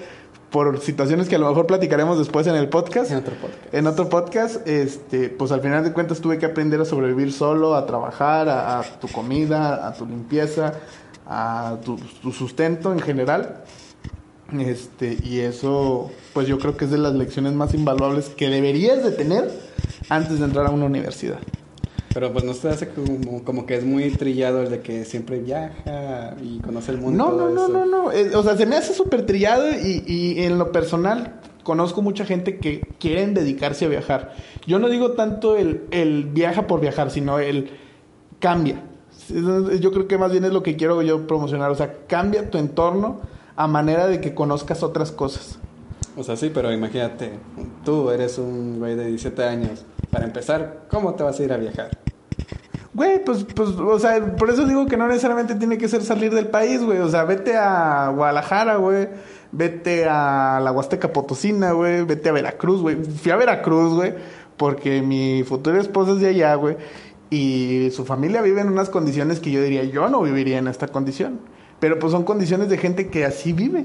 [0.51, 3.11] por situaciones que a lo mejor platicaremos después en el podcast.
[3.11, 3.75] En otro podcast.
[3.75, 7.75] En otro podcast, este, pues al final de cuentas tuve que aprender a sobrevivir solo,
[7.75, 10.75] a trabajar, a, a tu comida, a tu limpieza,
[11.27, 13.65] a tu, tu sustento en general.
[14.59, 19.03] Este, y eso, pues yo creo que es de las lecciones más invaluables que deberías
[19.03, 19.51] de tener
[20.09, 21.39] antes de entrar a una universidad.
[22.17, 25.39] Pero pues no se hace como, como que es muy trillado el de que siempre
[25.39, 27.13] viaja y conoce el mundo.
[27.13, 27.73] y No, todo no, no, eso.
[27.73, 28.11] no, no.
[28.11, 32.25] Eh, o sea, se me hace súper trillado y, y en lo personal conozco mucha
[32.25, 34.35] gente que quieren dedicarse a viajar.
[34.67, 37.69] Yo no digo tanto el, el viaja por viajar, sino el
[38.39, 38.81] cambia.
[39.79, 41.71] Yo creo que más bien es lo que quiero yo promocionar.
[41.71, 43.21] O sea, cambia tu entorno
[43.57, 45.59] a manera de que conozcas otras cosas.
[46.17, 47.33] O sea, sí, pero imagínate,
[47.85, 51.59] tú eres un güey de 17 años, para empezar, ¿cómo te vas a ir a
[51.59, 51.91] viajar?
[52.95, 56.33] Güey, pues, pues, o sea, por eso digo que no necesariamente tiene que ser salir
[56.33, 56.99] del país, güey.
[57.01, 59.09] O sea, vete a Guadalajara, güey.
[59.53, 62.07] Vete a la Huasteca Potosina, güey.
[62.07, 62.97] Vete a Veracruz, güey.
[62.97, 64.15] Fui a Veracruz, güey,
[64.57, 66.79] porque mi futura esposa es de allá, güey.
[67.29, 70.89] Y su familia vive en unas condiciones que yo diría, yo no viviría en esta
[70.89, 71.41] condición.
[71.81, 73.85] Pero pues son condiciones de gente que así vive,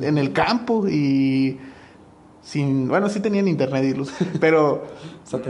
[0.00, 1.58] en el campo y
[2.42, 4.86] sin, bueno, sí tenían internet y luz, pero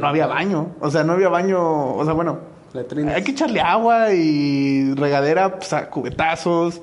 [0.01, 2.39] no había baño, o sea, no había baño, o sea, bueno,
[2.75, 3.15] Letrinas.
[3.15, 6.81] hay que echarle agua y regadera, pues, a cubetazos.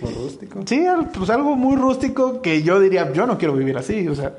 [0.00, 0.60] Rústico.
[0.66, 0.84] Sí,
[1.16, 4.32] pues algo muy rústico que yo diría, yo no quiero vivir así, o sea,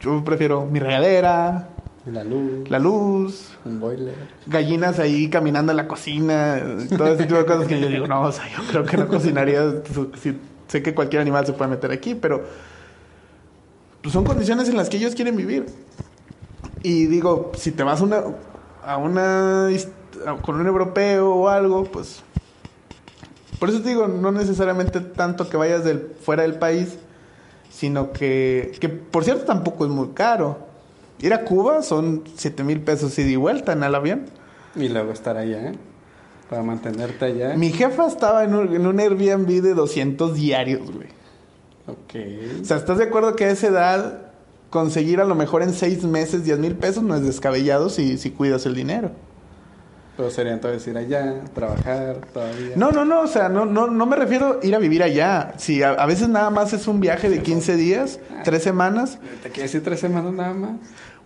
[0.00, 1.68] yo prefiero mi regadera,
[2.06, 2.68] La luz.
[2.68, 4.14] la luz, Un boiler.
[4.46, 6.60] gallinas ahí caminando en la cocina,
[6.96, 9.06] todo ese tipo de cosas que yo digo, no, o sea, yo creo que no
[9.06, 9.62] cocinaría,
[10.20, 10.36] si-
[10.68, 12.44] sé que cualquier animal se puede meter aquí, pero
[14.02, 15.66] pues son condiciones en las que ellos quieren vivir.
[16.82, 18.22] Y digo, si te vas una,
[18.84, 22.22] a una a- con un europeo o algo, pues
[23.58, 26.96] por eso te digo, no necesariamente tanto que vayas del, fuera del país,
[27.70, 30.58] sino que, que por cierto tampoco es muy caro.
[31.20, 34.26] Ir a Cuba son 7 mil pesos ida y vuelta en el avión.
[34.76, 35.72] Y luego estar allá, ¿eh?
[36.48, 37.54] Para mantenerte allá.
[37.56, 41.08] Mi jefa estaba en un, en un Airbnb de 200 diarios, güey.
[41.86, 42.60] Ok.
[42.62, 44.22] O sea, ¿estás de acuerdo que a esa edad
[44.70, 48.30] conseguir a lo mejor en 6 meses 10 mil pesos no es descabellado si, si
[48.30, 49.10] cuidas el dinero?
[50.16, 52.74] Pero sería entonces ir allá, trabajar todavía.
[52.74, 55.52] No, no, no, o sea, no, no, no me refiero a ir a vivir allá.
[55.58, 59.18] Si a, a veces nada más es un viaje de 15 días, 3 semanas.
[59.42, 60.76] ¿Te quieres ir tres semanas nada más?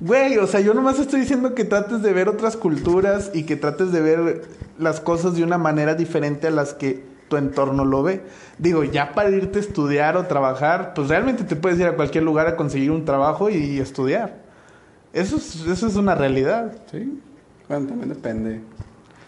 [0.00, 3.56] Güey, o sea, yo nomás estoy diciendo que trates de ver otras culturas y que
[3.56, 4.42] trates de ver
[4.78, 8.22] las cosas de una manera diferente a las que tu entorno lo ve.
[8.58, 12.24] Digo, ya para irte a estudiar o trabajar, pues realmente te puedes ir a cualquier
[12.24, 14.38] lugar a conseguir un trabajo y estudiar.
[15.12, 16.72] Eso es, eso es una realidad.
[16.90, 17.20] Sí.
[17.68, 18.60] Bueno, también depende.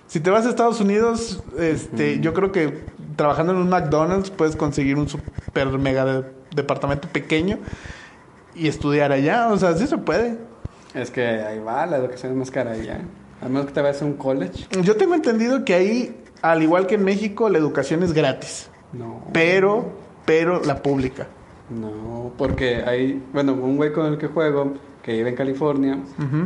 [0.07, 2.85] Si te vas a Estados Unidos, este, yo creo que
[3.17, 7.59] trabajando en un McDonald's puedes conseguir un super mega de- departamento pequeño
[8.55, 9.49] y estudiar allá.
[9.53, 10.39] O sea, sí se puede.
[10.95, 13.01] Es que ahí va, la educación es más cara allá.
[13.41, 14.67] A menos que te vayas a un college.
[14.83, 18.71] Yo tengo entendido que ahí, al igual que en México, la educación es gratis.
[18.93, 19.25] No.
[19.33, 19.91] Pero,
[20.27, 21.27] pero la pública.
[21.71, 25.99] No, porque hay, bueno, un güey con el que juego, que vive en California,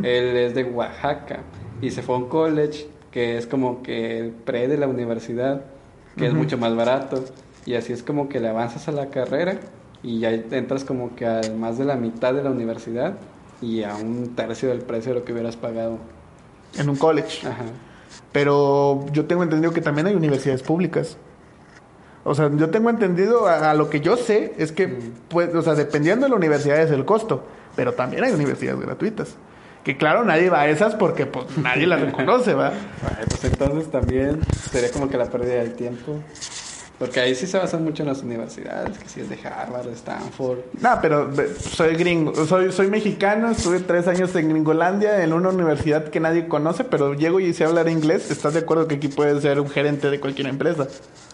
[0.03, 1.39] él es de Oaxaca
[1.81, 5.61] y se fue a un college que es como que el pre de la universidad,
[6.15, 7.23] que es mucho más barato.
[7.65, 9.59] Y así es como que le avanzas a la carrera
[10.01, 13.17] y ya entras como que a más de la mitad de la universidad
[13.61, 15.97] y a un tercio del precio de lo que hubieras pagado.
[16.77, 17.47] En un college.
[17.47, 17.63] Ajá.
[18.31, 21.17] Pero yo tengo entendido que también hay universidades públicas.
[22.23, 25.13] O sea, yo tengo entendido, a, a lo que yo sé, es que, Mm.
[25.29, 27.43] pues, o sea, dependiendo de la universidad es el costo.
[27.75, 29.35] Pero también hay universidades gratuitas.
[29.83, 32.73] Que claro, nadie va a esas porque pues nadie las reconoce, ¿va?
[33.29, 36.19] Pues entonces también sería como que la pérdida del tiempo.
[36.99, 39.93] Porque ahí sí se basan mucho en las universidades, que si es de Harvard, de
[39.93, 40.57] Stanford.
[40.81, 41.29] No, pero
[41.59, 46.47] soy gringo, soy, soy mexicano, estuve tres años en Gringolandia, en una universidad que nadie
[46.47, 48.31] conoce, pero llego y sé hablar inglés.
[48.31, 50.87] ¿Estás de acuerdo que aquí puedes ser un gerente de cualquier empresa?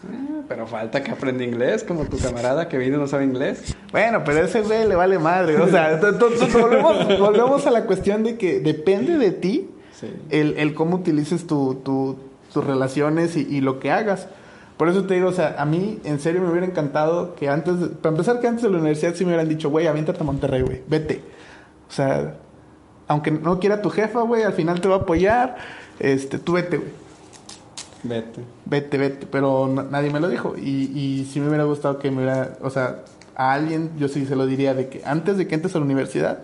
[0.06, 3.74] Ah, pero falta que aprenda inglés, como tu camarada que vino y no sabe inglés.
[3.94, 5.58] Bueno, pero a ese güey le vale madre.
[5.62, 5.98] O sea,
[6.52, 10.08] volvemos, volvemos a la cuestión de que depende de ti Sí.
[10.32, 12.18] el, el cómo utilices tu, tu-
[12.54, 14.28] tus relaciones y, y lo que hagas.
[14.78, 17.80] Por eso te digo, o sea, a mí en serio me hubiera encantado que antes,
[17.80, 20.24] de- para empezar que antes de la universidad sí me hubieran dicho, güey, aviéntate a
[20.24, 21.22] Monterrey, güey, vete.
[21.88, 22.36] O sea,
[23.08, 25.58] aunque no quiera tu jefa, güey, al final te va a apoyar,
[26.00, 26.90] este, tú vete, güey.
[28.04, 28.42] Vete.
[28.66, 30.56] Vete, vete, pero na- nadie me lo dijo.
[30.58, 33.00] Y, y sí me hubiera gustado que me hubiera, o sea,
[33.36, 35.86] a alguien yo sí se lo diría de que antes de que entres a la
[35.86, 36.40] universidad,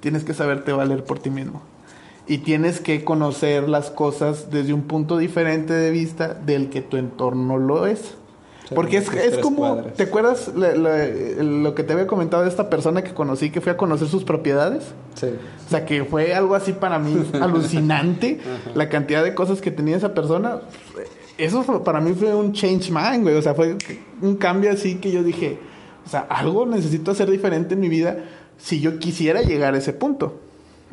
[0.00, 1.62] tienes que saberte valer por ti mismo.
[2.26, 6.96] Y tienes que conocer las cosas desde un punto diferente de vista del que tu
[6.96, 8.14] entorno lo es.
[8.74, 9.92] Porque es, es como, cuadras.
[9.94, 13.60] ¿te acuerdas la- la- lo que te había comentado de esta persona que conocí que
[13.60, 14.84] fue a conocer sus propiedades?
[15.16, 15.26] Sí.
[15.66, 18.40] O sea, que fue algo así para mí alucinante.
[18.74, 20.60] la cantidad de cosas que tenía esa persona.
[21.36, 23.34] Eso fue- para mí fue un change mind, güey.
[23.36, 23.76] O sea, fue
[24.22, 25.58] un cambio así que yo dije,
[26.06, 28.16] o sea, algo necesito hacer diferente en mi vida
[28.56, 30.40] si yo quisiera llegar a ese punto.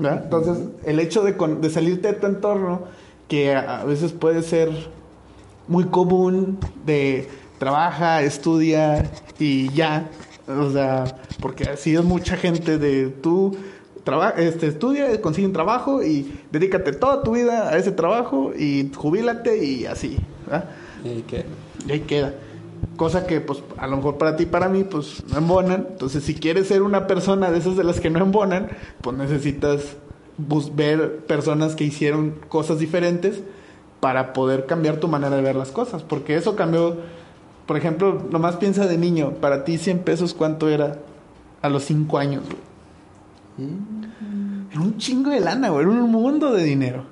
[0.01, 0.23] ¿Verdad?
[0.25, 2.81] Entonces, el hecho de, con- de salirte de tu entorno,
[3.27, 4.69] que a, a veces puede ser
[5.67, 7.27] muy común de
[7.59, 9.09] trabaja, estudia
[9.39, 10.09] y ya.
[10.47, 11.05] O sea,
[11.39, 13.55] porque así es mucha gente de tú
[14.03, 18.91] traba- este, estudia, consigue un trabajo y dedícate toda tu vida a ese trabajo y
[18.95, 20.17] jubílate y así.
[20.45, 20.65] ¿verdad?
[21.05, 21.45] ¿Y qué?
[21.87, 22.33] Y ahí queda.
[23.01, 25.87] Cosa que, pues, a lo mejor para ti y para mí, pues, no embonan.
[25.89, 28.69] Entonces, si quieres ser una persona de esas de las que no embonan,
[29.01, 29.97] pues necesitas
[30.37, 33.41] ver personas que hicieron cosas diferentes
[34.01, 36.03] para poder cambiar tu manera de ver las cosas.
[36.03, 36.95] Porque eso cambió,
[37.65, 40.99] por ejemplo, nomás piensa de niño, para ti 100 pesos, ¿cuánto era
[41.63, 43.71] a los 5 años, güey?
[44.69, 45.87] Era un chingo de lana, güey.
[45.87, 47.05] Era un mundo de dinero.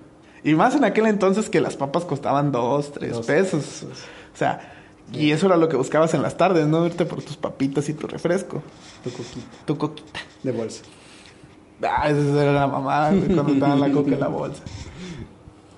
[0.44, 3.88] Y más en aquel entonces que las papas costaban dos, tres Dos pesos.
[4.32, 4.76] O sea,
[5.14, 6.86] y eso era lo que buscabas en las tardes, ¿no?
[6.86, 8.62] Irte por tus papitas y tu refresco.
[9.04, 10.20] Tu coquita Tu coquita.
[10.44, 10.84] de bolsa.
[11.82, 14.62] Ah, esa era la mamá, cuando te daban la coca en la bolsa.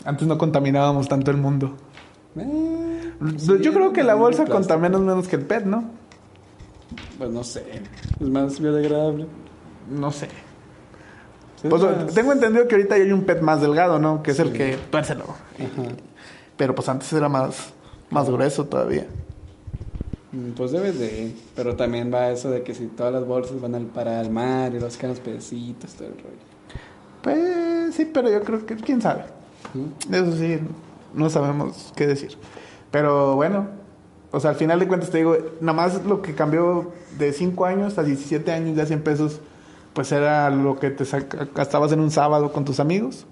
[0.04, 1.76] Antes no contaminábamos tanto el mundo.
[2.36, 3.14] Eh,
[3.62, 5.84] Yo creo que la bolsa contamina menos que el PET, ¿no?
[7.18, 7.84] Pues no sé.
[8.20, 9.28] Es más biodegradable.
[9.90, 10.28] No sé.
[11.62, 14.24] Sí, Pues, más- tengo entendido que ahorita ya hay un PET más delgado, ¿no?
[14.24, 15.26] Que es el que tuércelo.
[16.58, 17.74] Pero pues antes era más,
[18.12, 19.08] más grueso todavía.
[20.32, 21.34] Mm, Pues debe de.
[21.56, 24.74] Pero también va eso de que si todas las bolsas van al para al mar
[24.74, 26.52] y los quedan los pedecitos, todo el rollo.
[27.22, 29.24] Pues sí, pero yo creo que quién sabe.
[29.74, 30.14] ¿Mm?
[30.14, 30.60] Eso sí,
[31.14, 32.32] no sabemos qué decir.
[32.92, 33.68] Pero bueno,
[34.32, 37.66] o sea, al final de cuentas te digo, nada más lo que cambió de 5
[37.66, 39.40] años a 17 años, ya 100 pesos,
[39.94, 41.06] pues era lo que te
[41.54, 43.26] gastabas en un sábado con tus amigos.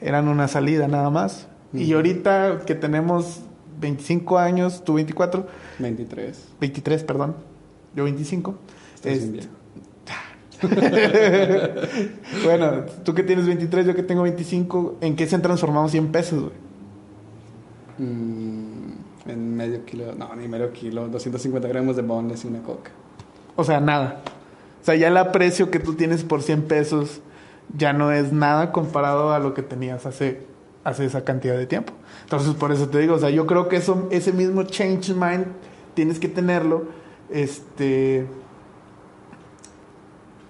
[0.00, 1.46] Eran una salida nada más.
[1.72, 3.40] Y ahorita que tenemos
[3.84, 5.46] 25 años, tú 24,
[5.78, 6.48] 23.
[6.60, 7.36] 23, perdón,
[7.94, 8.54] yo 25.
[8.94, 9.48] Estás bien este,
[12.44, 16.12] bueno, tú que tienes 23, yo que tengo 25, ¿en qué se han transformado 100
[16.12, 16.54] pesos, güey?
[17.98, 18.92] Mm,
[19.28, 22.90] en medio kilo, no, ni medio kilo, 250 gramos de boneless y una coca.
[23.56, 24.22] O sea, nada.
[24.80, 27.20] O sea, ya el aprecio que tú tienes por 100 pesos
[27.76, 30.46] ya no es nada comparado a lo que tenías hace,
[30.84, 31.92] hace esa cantidad de tiempo.
[32.22, 35.46] Entonces, por eso te digo, o sea, yo creo que eso, ese mismo change mind
[35.94, 36.84] tienes que tenerlo
[37.30, 38.26] este,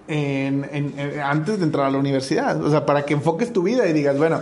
[0.07, 2.61] en- en- en- antes de entrar a la universidad.
[2.63, 4.39] O sea, para que enfoques tu vida y digas, bueno,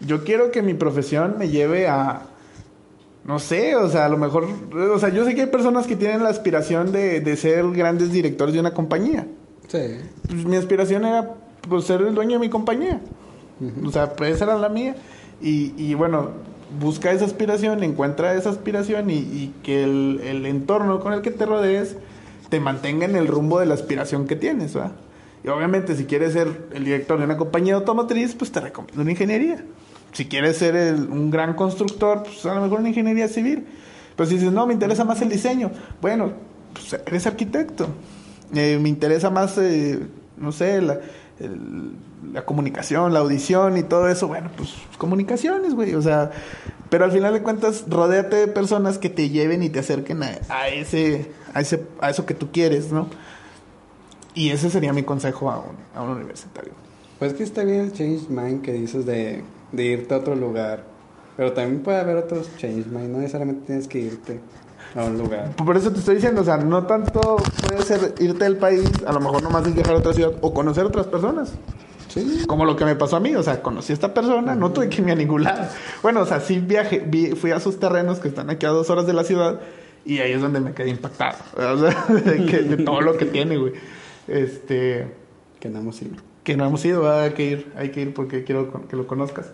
[0.00, 2.22] yo quiero que mi profesión me lleve a,
[3.24, 4.46] no sé, o sea, a lo mejor,
[4.94, 8.12] o sea, yo sé que hay personas que tienen la aspiración de, de ser grandes
[8.12, 9.26] directores de una compañía.
[9.68, 9.78] Sí.
[10.28, 11.34] Pues mi aspiración era
[11.68, 13.00] pues, ser el dueño de mi compañía.
[13.84, 14.94] O sea, pues esa era la mía.
[15.40, 16.30] Y, bueno,
[16.80, 21.96] busca esa aspiración, encuentra esa aspiración y, que el, entorno con el que te rodees
[22.48, 24.76] te mantenga en el rumbo de la aspiración que tienes.
[25.44, 29.10] Y obviamente si quieres ser el director de una compañía automotriz, pues te recomiendo una
[29.10, 29.64] ingeniería.
[30.12, 33.66] Si quieres ser un gran constructor, pues a lo mejor una ingeniería civil.
[34.16, 35.70] Pero si dices, no, me interesa más el diseño,
[36.00, 36.32] bueno,
[36.72, 37.86] pues eres arquitecto.
[38.54, 40.00] Eh, me interesa más, eh,
[40.38, 41.00] no sé, la,
[41.38, 41.92] el-
[42.32, 44.28] la comunicación, la audición y todo eso.
[44.28, 45.94] Bueno, pues comunicaciones, güey.
[45.94, 46.30] O sea,
[46.88, 50.38] pero al final de cuentas, rodéate de personas que te lleven y te acerquen a,
[50.48, 53.08] a ese, a ese, a eso que tú quieres, ¿no?
[54.34, 56.72] Y ese sería mi consejo a un, a un universitario.
[57.18, 60.84] Pues que está bien el change mind que dices de, de irte a otro lugar.
[61.36, 64.40] Pero también puede haber otros change mind, no necesariamente tienes que irte
[64.94, 65.54] a un lugar.
[65.56, 67.36] Por eso te estoy diciendo, o sea, no tanto
[67.66, 70.54] puede ser irte del país, a lo mejor nomás es viajar a otra ciudad o
[70.54, 71.52] conocer otras personas.
[72.22, 72.44] Sí.
[72.46, 74.88] Como lo que me pasó a mí, o sea, conocí a esta persona, no tuve
[74.88, 75.66] que irme a ningún lado.
[76.02, 78.88] Bueno, o sea, sí viaje, vi- fui a sus terrenos que están aquí a dos
[78.90, 79.60] horas de la ciudad
[80.04, 81.36] y ahí es donde me quedé impactado.
[81.56, 83.72] O sea, de, que- de todo lo que tiene, güey.
[84.28, 85.06] Este,
[85.60, 86.16] Que no hemos ido.
[86.42, 87.22] que no hemos ido, ¿verdad?
[87.24, 89.46] hay que ir, hay que ir porque quiero que lo conozcas.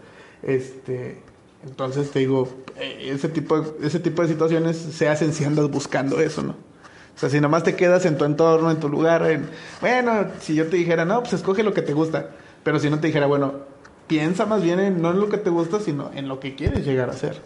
[0.42, 1.18] Este,
[1.64, 5.70] entonces te digo, eh, ese tipo, de, ese tipo de situaciones se hacen si andas
[5.70, 6.52] buscando eso, ¿no?
[7.14, 9.48] O sea, si nomás te quedas en tu entorno, en tu lugar, en,
[9.80, 12.30] bueno, si yo te dijera, no, pues escoge lo que te gusta,
[12.62, 13.54] pero si no te dijera, bueno,
[14.06, 16.84] piensa más bien en, no en lo que te gusta, sino en lo que quieres
[16.84, 17.40] llegar a ser.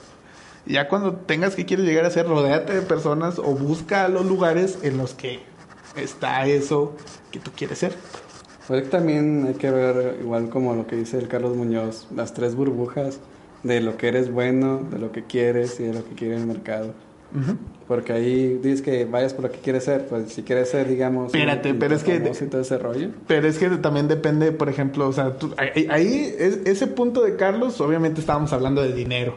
[0.67, 4.81] Ya cuando tengas que quieres llegar a ser, rodéate de personas o busca los lugares
[4.83, 5.41] en los que
[5.95, 6.97] está eso
[7.31, 7.95] que tú quieres ser.
[8.67, 12.57] Pues también hay que ver, igual como lo que dice el Carlos Muñoz, las tres
[12.57, 13.21] burbujas
[13.63, 16.47] de lo que eres bueno, de lo que quieres y de lo que quiere el
[16.47, 16.93] mercado.
[17.35, 17.57] Ujú.
[17.89, 21.27] Porque ahí dices que vayas por lo que quieres ser, pues si quieres ser, digamos...
[21.35, 23.11] Espérate, pero es que- todo ese rollo.
[23.27, 27.22] Pero es que también depende, por ejemplo, o sea, tú- ahí, ahí es- ese punto
[27.22, 29.37] de Carlos, obviamente estábamos hablando de dinero,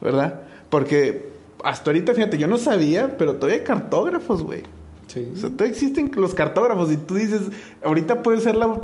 [0.00, 0.42] ¿verdad?
[0.70, 1.30] Porque
[1.64, 4.62] hasta ahorita, fíjate, yo no sabía, pero todavía hay cartógrafos, güey.
[5.08, 5.28] Sí.
[5.34, 7.42] O sea, todavía existen los cartógrafos y tú dices,
[7.84, 8.80] ahorita puede ser la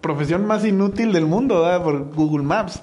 [0.00, 1.82] profesión más inútil del mundo, ¿verdad?
[1.84, 2.80] Por Google Maps.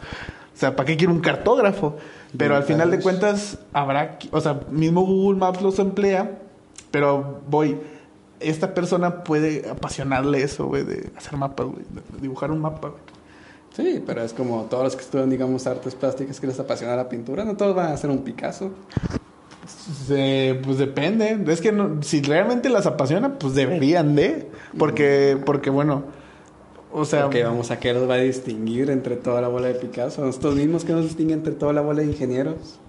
[0.59, 1.95] O sea, ¿para qué quiero un cartógrafo?
[2.37, 6.37] Pero al final de cuentas habrá, o sea, mismo Google Maps los emplea,
[6.91, 7.77] pero voy,
[8.41, 13.01] esta persona puede apasionarle eso, güey, de hacer mapas, güey, de dibujar un mapa, güey.
[13.73, 17.07] Sí, pero es como todos los que estudian, digamos, artes plásticas que les apasiona la
[17.07, 18.71] pintura, no todos van a hacer un Picasso.
[20.07, 21.39] Se- pues depende.
[21.47, 24.49] Es que no- si realmente las apasiona, pues deberían de.
[24.77, 26.03] Porque, porque bueno,
[26.91, 29.75] o sea, Porque vamos a qué los va a distinguir entre toda la bola de
[29.75, 30.25] Picasso.
[30.25, 32.79] Nosotros mismos que nos distinguen entre toda la bola de ingenieros.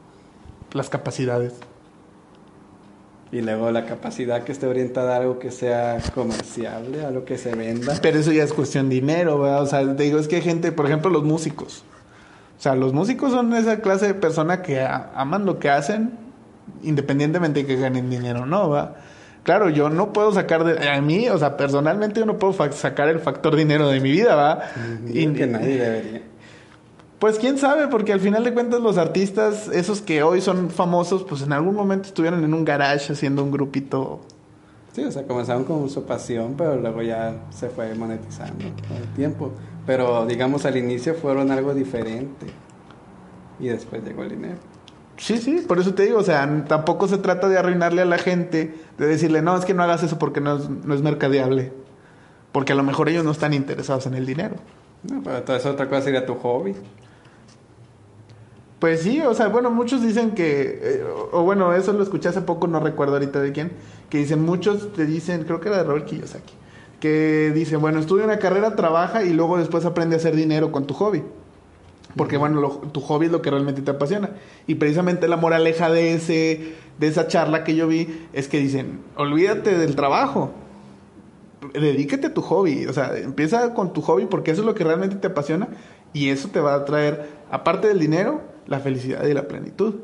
[0.72, 1.54] las capacidades.
[3.32, 7.38] Y luego la capacidad que esté orientada a algo que sea comerciable, a lo que
[7.38, 7.96] se venda.
[8.02, 9.62] Pero eso ya es cuestión de dinero, ¿verdad?
[9.62, 11.84] O sea, te digo, es que hay gente, por ejemplo, los músicos.
[12.58, 16.10] O sea, los músicos son esa clase de persona que aman lo que hacen,
[16.82, 18.96] independientemente de que ganen dinero o no, ¿verdad?
[19.42, 20.88] Claro, yo no puedo sacar de...
[20.88, 24.34] A mí, o sea, personalmente yo no puedo sacar el factor dinero de mi vida,
[24.34, 24.62] ¿va?
[25.06, 26.22] Y que nadie debería.
[27.18, 31.22] Pues quién sabe, porque al final de cuentas los artistas, esos que hoy son famosos,
[31.24, 34.20] pues en algún momento estuvieron en un garage haciendo un grupito.
[34.92, 39.08] Sí, o sea, comenzaron con su pasión, pero luego ya se fue monetizando con el
[39.14, 39.52] tiempo.
[39.86, 42.46] Pero digamos al inicio fueron algo diferente.
[43.58, 44.56] Y después llegó el dinero.
[45.20, 48.16] Sí, sí, por eso te digo, o sea, tampoco se trata de arruinarle a la
[48.16, 51.74] gente, de decirle, no, es que no hagas eso porque no es, no es mercadeable.
[52.52, 54.56] Porque a lo mejor ellos no están interesados en el dinero.
[55.02, 56.74] No, pero toda esa otra cosa sería tu hobby.
[58.78, 62.30] Pues sí, o sea, bueno, muchos dicen que, eh, o, o bueno, eso lo escuché
[62.30, 63.72] hace poco, no recuerdo ahorita de quién,
[64.08, 66.54] que dicen, muchos te dicen, creo que era de Robert Kiyosaki,
[66.98, 70.86] que dicen, bueno, estudia una carrera, trabaja y luego después aprende a hacer dinero con
[70.86, 71.22] tu hobby.
[72.16, 74.30] Porque bueno, lo- tu hobby es lo que realmente te apasiona.
[74.66, 79.00] Y precisamente la moraleja de ese, de esa charla que yo vi es que dicen,
[79.16, 80.50] olvídate del trabajo.
[81.74, 82.86] Dedícate a tu hobby.
[82.86, 85.68] O sea, empieza con tu hobby porque eso es lo que realmente te apasiona.
[86.12, 89.94] Y eso te va a traer, aparte del dinero, la felicidad y la plenitud.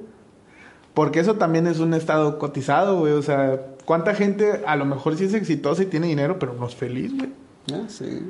[0.94, 3.12] Porque eso también es un estado cotizado, güey.
[3.14, 6.66] O sea, ¿cuánta gente a lo mejor sí es exitosa y tiene dinero, pero no
[6.66, 7.30] es feliz, güey?
[7.72, 8.22] Ah, sí.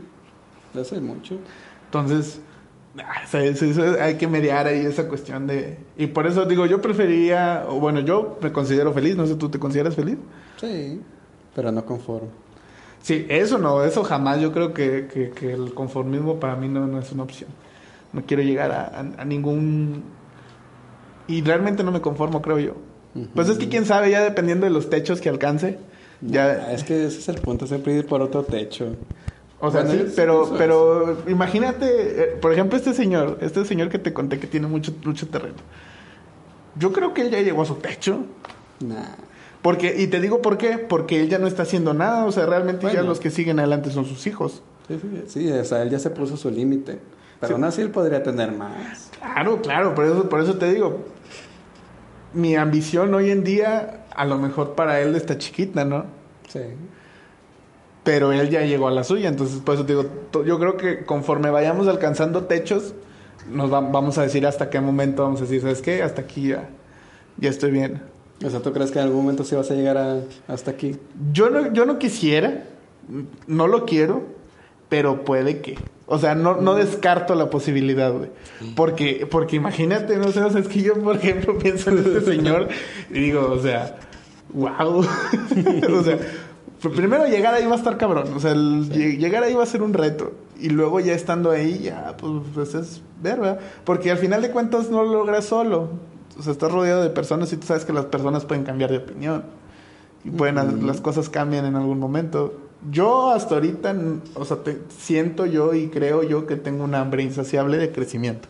[0.73, 1.37] Lo hace mucho.
[1.87, 2.41] Entonces,
[2.99, 5.77] ah, hay que mediar ahí esa cuestión de...
[5.97, 9.49] Y por eso digo, yo preferiría, o bueno, yo me considero feliz, no sé, ¿tú
[9.49, 10.17] te consideras feliz?
[10.61, 11.01] Sí.
[11.55, 12.29] Pero no conforme.
[13.03, 16.87] Sí, eso no, eso jamás, yo creo que, que- que el conformismo para mí no,
[16.87, 17.51] no es una opción.
[18.13, 20.03] No quiero llegar a, a- a ningún...
[21.29, 22.75] Y realmente no me conformo, creo yo.
[23.35, 25.79] Pues es que quién sabe, ya dependiendo de los techos que alcance,
[26.21, 26.73] ya...
[26.73, 28.95] Es que ese es el punto, siempre ir por otro techo.
[29.59, 33.99] O sea, sí, pero, eso pero imagínate, eh, por ejemplo, este señor, este señor que
[33.99, 35.55] te conté que tiene mucho, mucho terreno.
[36.79, 38.21] Yo creo que él ya llegó a su techo.
[38.81, 39.15] Nah.
[39.63, 42.27] Porque, y te digo por qué, porque él ya no está haciendo nada.
[42.27, 44.63] O sea, realmente ya los que siguen adelante son sus hijos.
[44.89, 46.99] Sí, sí, sí, o sea, él ya se puso su límite.
[47.41, 47.53] Pero Sí.
[47.55, 49.11] aún así él podría tener más.
[49.21, 51.05] Claro, claro, por eso, por eso te digo.
[52.33, 56.05] Mi ambición hoy en día, a lo mejor para él está chiquita, ¿no?
[56.49, 56.61] Sí.
[58.07, 60.79] Pero él ya llegó a la suya, entonces por eso te digo, to- yo creo
[60.79, 62.95] que conforme vayamos alcanzando techos,
[63.51, 66.03] nos va- vamos a decir hasta qué momento vamos a decir, ¿sabes qué?
[66.03, 66.69] Hasta aquí ya,
[67.37, 68.01] ya estoy bien.
[68.45, 70.97] O sea, ¿tú crees que en algún momento sí vas a llegar a- hasta aquí?
[71.33, 72.65] Yo no, yo no quisiera,
[73.47, 74.23] no lo quiero,
[74.89, 75.77] pero puede que.
[76.07, 78.31] O sea, no, no descarto la posibilidad, güey.
[78.77, 82.21] Porque, porque imagínate, no sé, o sea, es que yo, por ejemplo, pienso en este
[82.21, 82.69] señor
[83.11, 83.97] y digo, o sea,
[84.53, 84.99] wow.
[85.99, 86.19] o sea,
[86.83, 88.33] pr- primero llegar ahí va a estar cabrón.
[88.35, 90.33] O sea, el lle- llegar ahí va a ser un reto.
[90.59, 93.61] Y luego ya estando ahí, ya, pues, pues es ver, ¿verdad?
[93.85, 95.91] Porque al final de cuentas no lo logras solo.
[96.39, 98.99] O sea, estás rodeado de personas y tú sabes que las personas pueden cambiar de
[98.99, 99.45] opinión.
[100.25, 102.55] Y pueden, las cosas cambian en algún momento.
[102.91, 103.95] Yo hasta ahorita,
[104.35, 108.49] o sea, te- siento yo y creo yo que tengo un hambre insaciable de crecimiento.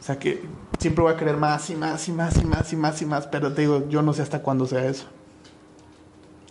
[0.00, 0.42] O sea que
[0.78, 3.26] siempre voy a querer más y más y más y más y más y más,
[3.26, 5.06] pero te digo, yo no sé hasta cuándo sea eso.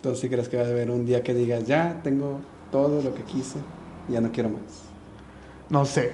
[0.06, 2.38] Entonces sí crees que va a haber un día que digas, ya tengo
[2.70, 3.58] todo lo que quise,
[4.08, 4.60] ya no quiero más.
[5.68, 6.12] No sé,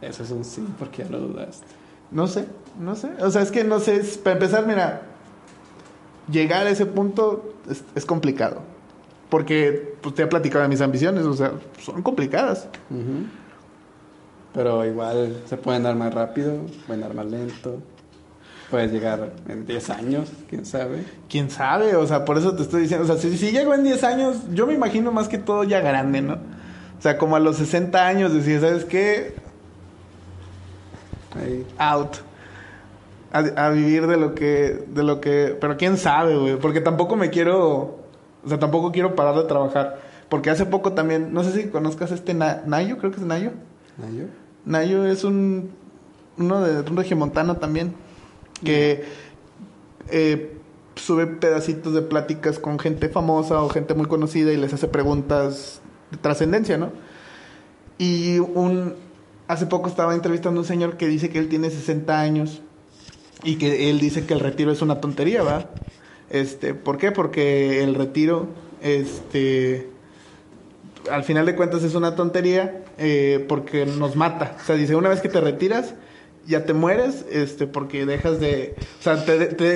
[0.00, 1.66] Eso es un sí, porque ya lo dudaste.
[2.12, 2.46] no sé,
[2.78, 3.08] no sé.
[3.20, 5.02] O sea, es que no sé, es- para empezar, mira,
[6.30, 8.60] llegar a ese punto es, es complicado.
[9.28, 12.68] Porque pues, te he platicado de mis ambiciones, o sea, son complicadas.
[12.90, 13.26] Ujú.
[14.54, 16.52] Pero igual se pueden dar más rápido,
[16.86, 17.78] pueden dar más lento.
[18.70, 21.02] Puedes llegar en 10 años, quién sabe.
[21.28, 23.82] quién sabe, o sea, por eso te estoy diciendo, o sea, si, si llego en
[23.82, 26.34] 10 años, yo me imagino más que todo ya grande, ¿no?
[26.34, 29.34] O sea, como a los 60 años decir, ¿sabes qué?
[31.40, 31.66] Ahí.
[31.78, 32.16] Out.
[33.32, 37.14] A, a vivir de lo que, de lo que, pero quién sabe, güey, porque tampoco
[37.14, 37.98] me quiero,
[38.42, 39.98] o sea, tampoco quiero parar de trabajar,
[40.30, 43.50] porque hace poco también, no sé si conozcas este Na- Nayo, creo que es Nayo.
[43.98, 44.24] ¿Nayo?
[44.64, 45.70] Nayo es un,
[46.38, 47.94] uno de un regiomontano también,
[48.64, 49.04] que
[50.10, 50.56] eh,
[50.96, 55.80] sube pedacitos de pláticas con gente famosa o gente muy conocida y les hace preguntas
[56.10, 56.92] de trascendencia, ¿no?
[57.98, 58.94] Y un,
[59.48, 62.62] hace poco estaba entrevistando a un señor que dice que él tiene 60 años
[63.42, 65.70] y que él dice que el retiro es una tontería, ¿va?
[66.30, 67.12] Este, ¿por qué?
[67.12, 68.48] Porque el retiro,
[68.82, 69.88] este,
[71.10, 74.56] al final de cuentas es una tontería eh, porque nos mata.
[74.60, 75.94] O sea, dice, una vez que te retiras,
[76.48, 79.22] ya te mueres, este, porque dejas de, o sea,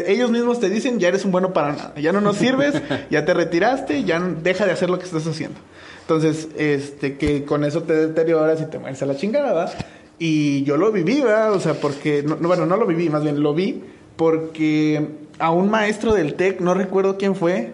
[0.07, 2.75] ellos mismos te dicen, ya eres un bueno para nada, ya no nos sirves,
[3.11, 5.61] ya te retiraste, ya deja de hacer lo que estás haciendo.
[6.01, 9.73] Entonces, este, que con eso te deterioras y te mueres a la chingada.
[10.19, 11.53] Y yo lo viví, ¿va?
[11.53, 13.83] O sea, porque, no, bueno, no lo viví, más bien lo vi
[14.17, 15.09] porque
[15.39, 17.73] a un maestro del TEC, no recuerdo quién fue,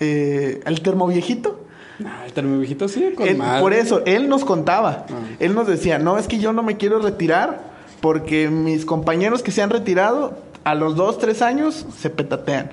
[0.00, 1.64] eh, el termoviejito.
[2.04, 3.26] Ah, el termoviejito sí, con
[3.60, 5.36] Por eso, él nos contaba, ah.
[5.38, 7.71] él nos decía, no, es que yo no me quiero retirar
[8.02, 12.72] porque mis compañeros que se han retirado a los dos, tres años se petatean.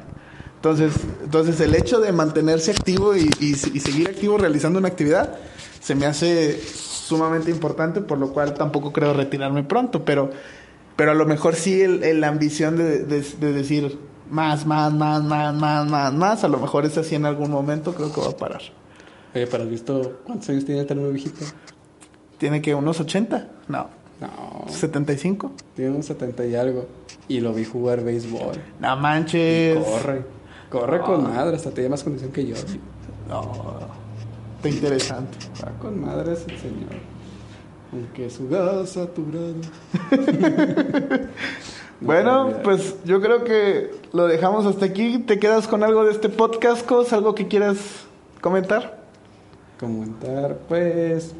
[0.55, 5.38] Entonces, entonces el hecho de mantenerse activo y, y seguir activo realizando una actividad
[5.80, 10.32] se me hace sumamente importante, por lo cual tampoco creo retirarme pronto, pero
[10.99, 13.97] pero a lo mejor sí el, la ambición de, decir
[14.30, 17.95] más, más, más, más, más, más, más, a lo mejor es así en algún momento,
[17.95, 18.61] creo que va a parar.
[19.34, 21.45] Oye, para el visto, ¿cuántos años tiene el nuevo viejito?
[22.38, 23.47] ¿Tiene que unos 80?
[23.69, 23.99] No.
[24.20, 24.65] No.
[24.67, 25.51] ¿75?
[25.76, 26.86] Tiene unos 70 y algo.
[27.28, 28.57] Y lo vi jugar béisbol.
[28.80, 29.78] No manches.
[29.78, 30.24] corre.
[30.70, 32.55] Corre con madre, hasta tiene más condición que yo.
[33.28, 33.80] No.
[34.57, 35.38] Está interesante.
[35.63, 36.91] Va con madre ese señor.
[37.91, 39.55] Aunque su gas saturado.
[42.01, 45.17] bueno, pues yo creo que lo dejamos hasta aquí.
[45.20, 47.13] ¿Te quedas con algo de este podcast, Cos?
[47.13, 47.78] ¿Algo que quieras
[48.41, 48.99] comentar?
[49.80, 51.34] Comentar, pues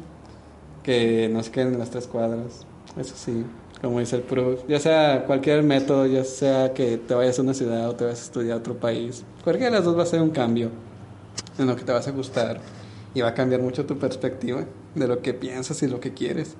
[0.82, 2.66] que nos queden las tres cuadras.
[2.96, 3.44] Eso sí,
[3.80, 4.66] como dice el pro.
[4.66, 8.20] Ya sea cualquier método, ya sea que te vayas a una ciudad o te vayas
[8.20, 9.24] a estudiar a otro país.
[9.44, 10.70] Cualquiera de las dos va a ser un cambio
[11.58, 12.60] en lo que te vas a gustar
[13.14, 14.64] y va a cambiar mucho tu perspectiva
[14.94, 16.56] de lo que piensas y lo que quieres.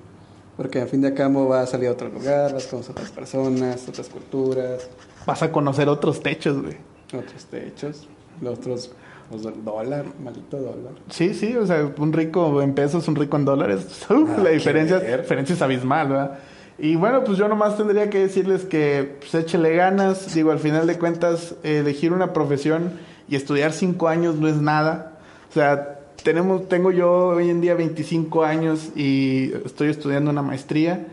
[0.57, 3.11] Porque al fin de cabo vas a salir a otro lugar, vas a conocer otras
[3.11, 4.89] personas, otras culturas.
[5.25, 6.77] Vas a conocer otros techos, güey.
[7.07, 8.07] Otros techos,
[8.41, 8.91] los otros,
[9.37, 10.93] del dólar, maldito dólar.
[11.09, 14.05] Sí, sí, o sea, un rico en pesos, un rico en dólares.
[14.09, 16.39] Ah, la diferencia, diferencia es abismal, ¿verdad?
[16.77, 20.33] Y bueno, pues yo nomás tendría que decirles que pues échele ganas.
[20.33, 22.93] Digo, al final de cuentas, elegir una profesión
[23.29, 25.19] y estudiar cinco años no es nada.
[25.49, 31.07] O sea, tenemos, tengo yo hoy en día 25 años y estoy estudiando una maestría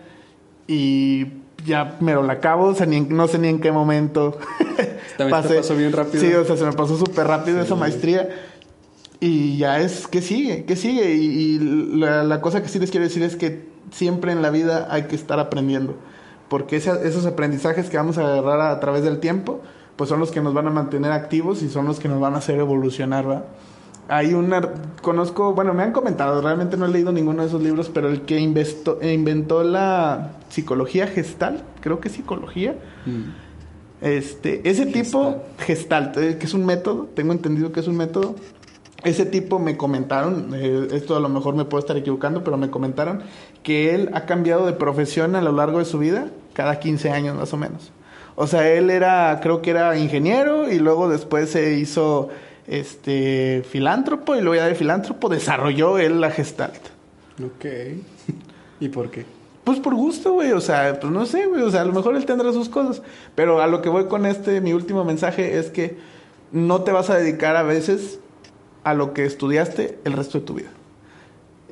[0.66, 1.26] y
[1.64, 4.38] ya me lo la acabo, o sea, no sé ni en qué momento.
[5.16, 6.22] También pasé, pasó bien rápido.
[6.22, 8.28] Sí, o sea, se me pasó súper rápido esa maestría.
[9.20, 10.64] Y ya es, ¿qué sigue?
[10.64, 11.12] ¿Qué sigue?
[11.14, 11.58] Y,
[11.98, 15.16] la, cosa que sí les quiero decir es que siempre en la vida hay que
[15.16, 15.96] estar aprendiendo.
[16.48, 19.60] Porque esos aprendizajes que vamos a agarrar a, a, través del tiempo,
[19.96, 22.34] pues son los que nos van a mantener activos y son los que nos van
[22.34, 23.44] a hacer evolucionar, ¿verdad?
[24.08, 24.62] Hay una
[25.02, 28.22] conozco, bueno, me han comentado, realmente no he leído ninguno de esos libros, pero el
[28.22, 32.74] que inventó la psicología gestal, creo que psicología.
[33.06, 33.46] Mm.
[34.00, 38.36] Este, ese tipo gestal, eh, que es un método, tengo entendido que es un método.
[39.04, 42.70] Ese tipo me comentaron, eh, esto a lo mejor me puedo estar equivocando, pero me
[42.70, 43.22] comentaron
[43.62, 47.36] que él ha cambiado de profesión a lo largo de su vida cada 15 años
[47.36, 47.92] más o menos.
[48.34, 52.28] O sea, él era, creo que era ingeniero y luego después se hizo
[52.68, 56.80] este filántropo y luego ya de filántropo desarrolló él la Gestalt.
[57.44, 57.64] Ok.
[58.80, 59.24] ¿Y por qué?
[59.64, 60.52] Pues por gusto, güey.
[60.52, 61.62] O sea, pues no sé, güey.
[61.62, 63.02] O sea, a lo mejor él tendrá sus cosas.
[63.34, 65.98] Pero a lo que voy con este, mi último mensaje es que
[66.52, 68.20] no te vas a dedicar a veces
[68.84, 70.70] a lo que estudiaste el resto de tu vida.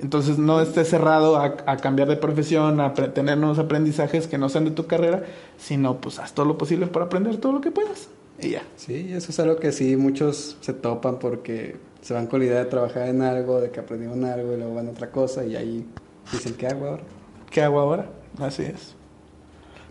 [0.03, 4.51] Entonces no estés cerrado a, a, cambiar de profesión, a tener nuevos aprendizajes que no
[4.51, 5.25] sean de tu carrera,
[5.57, 8.11] sino pues haz todo lo posible para aprender todo lo que puedas.
[8.41, 8.63] Y ya.
[8.77, 12.59] Sí, eso es algo que sí muchos se topan porque se van con la idea
[12.59, 15.57] de trabajar en algo, de que aprendieron algo y luego van a otra cosa y
[15.57, 15.87] ahí
[16.31, 17.03] dicen, ¿qué hago ahora?
[17.51, 18.11] ¿Qué hago ahora?
[18.39, 18.95] Así es.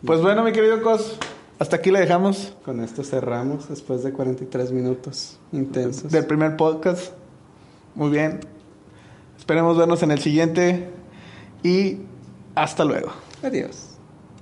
[0.06, 1.18] Pues bueno, mi querido Cos,
[1.58, 2.56] hasta aquí le dejamos.
[2.64, 6.12] Con esto cerramos después de 43 minutos intensos.
[6.12, 7.14] Del primer podcast.
[7.96, 8.40] Muy bien.
[9.38, 10.90] Esperemos vernos en el siguiente
[11.64, 12.00] y
[12.56, 13.12] hasta luego.
[13.42, 13.85] Adiós.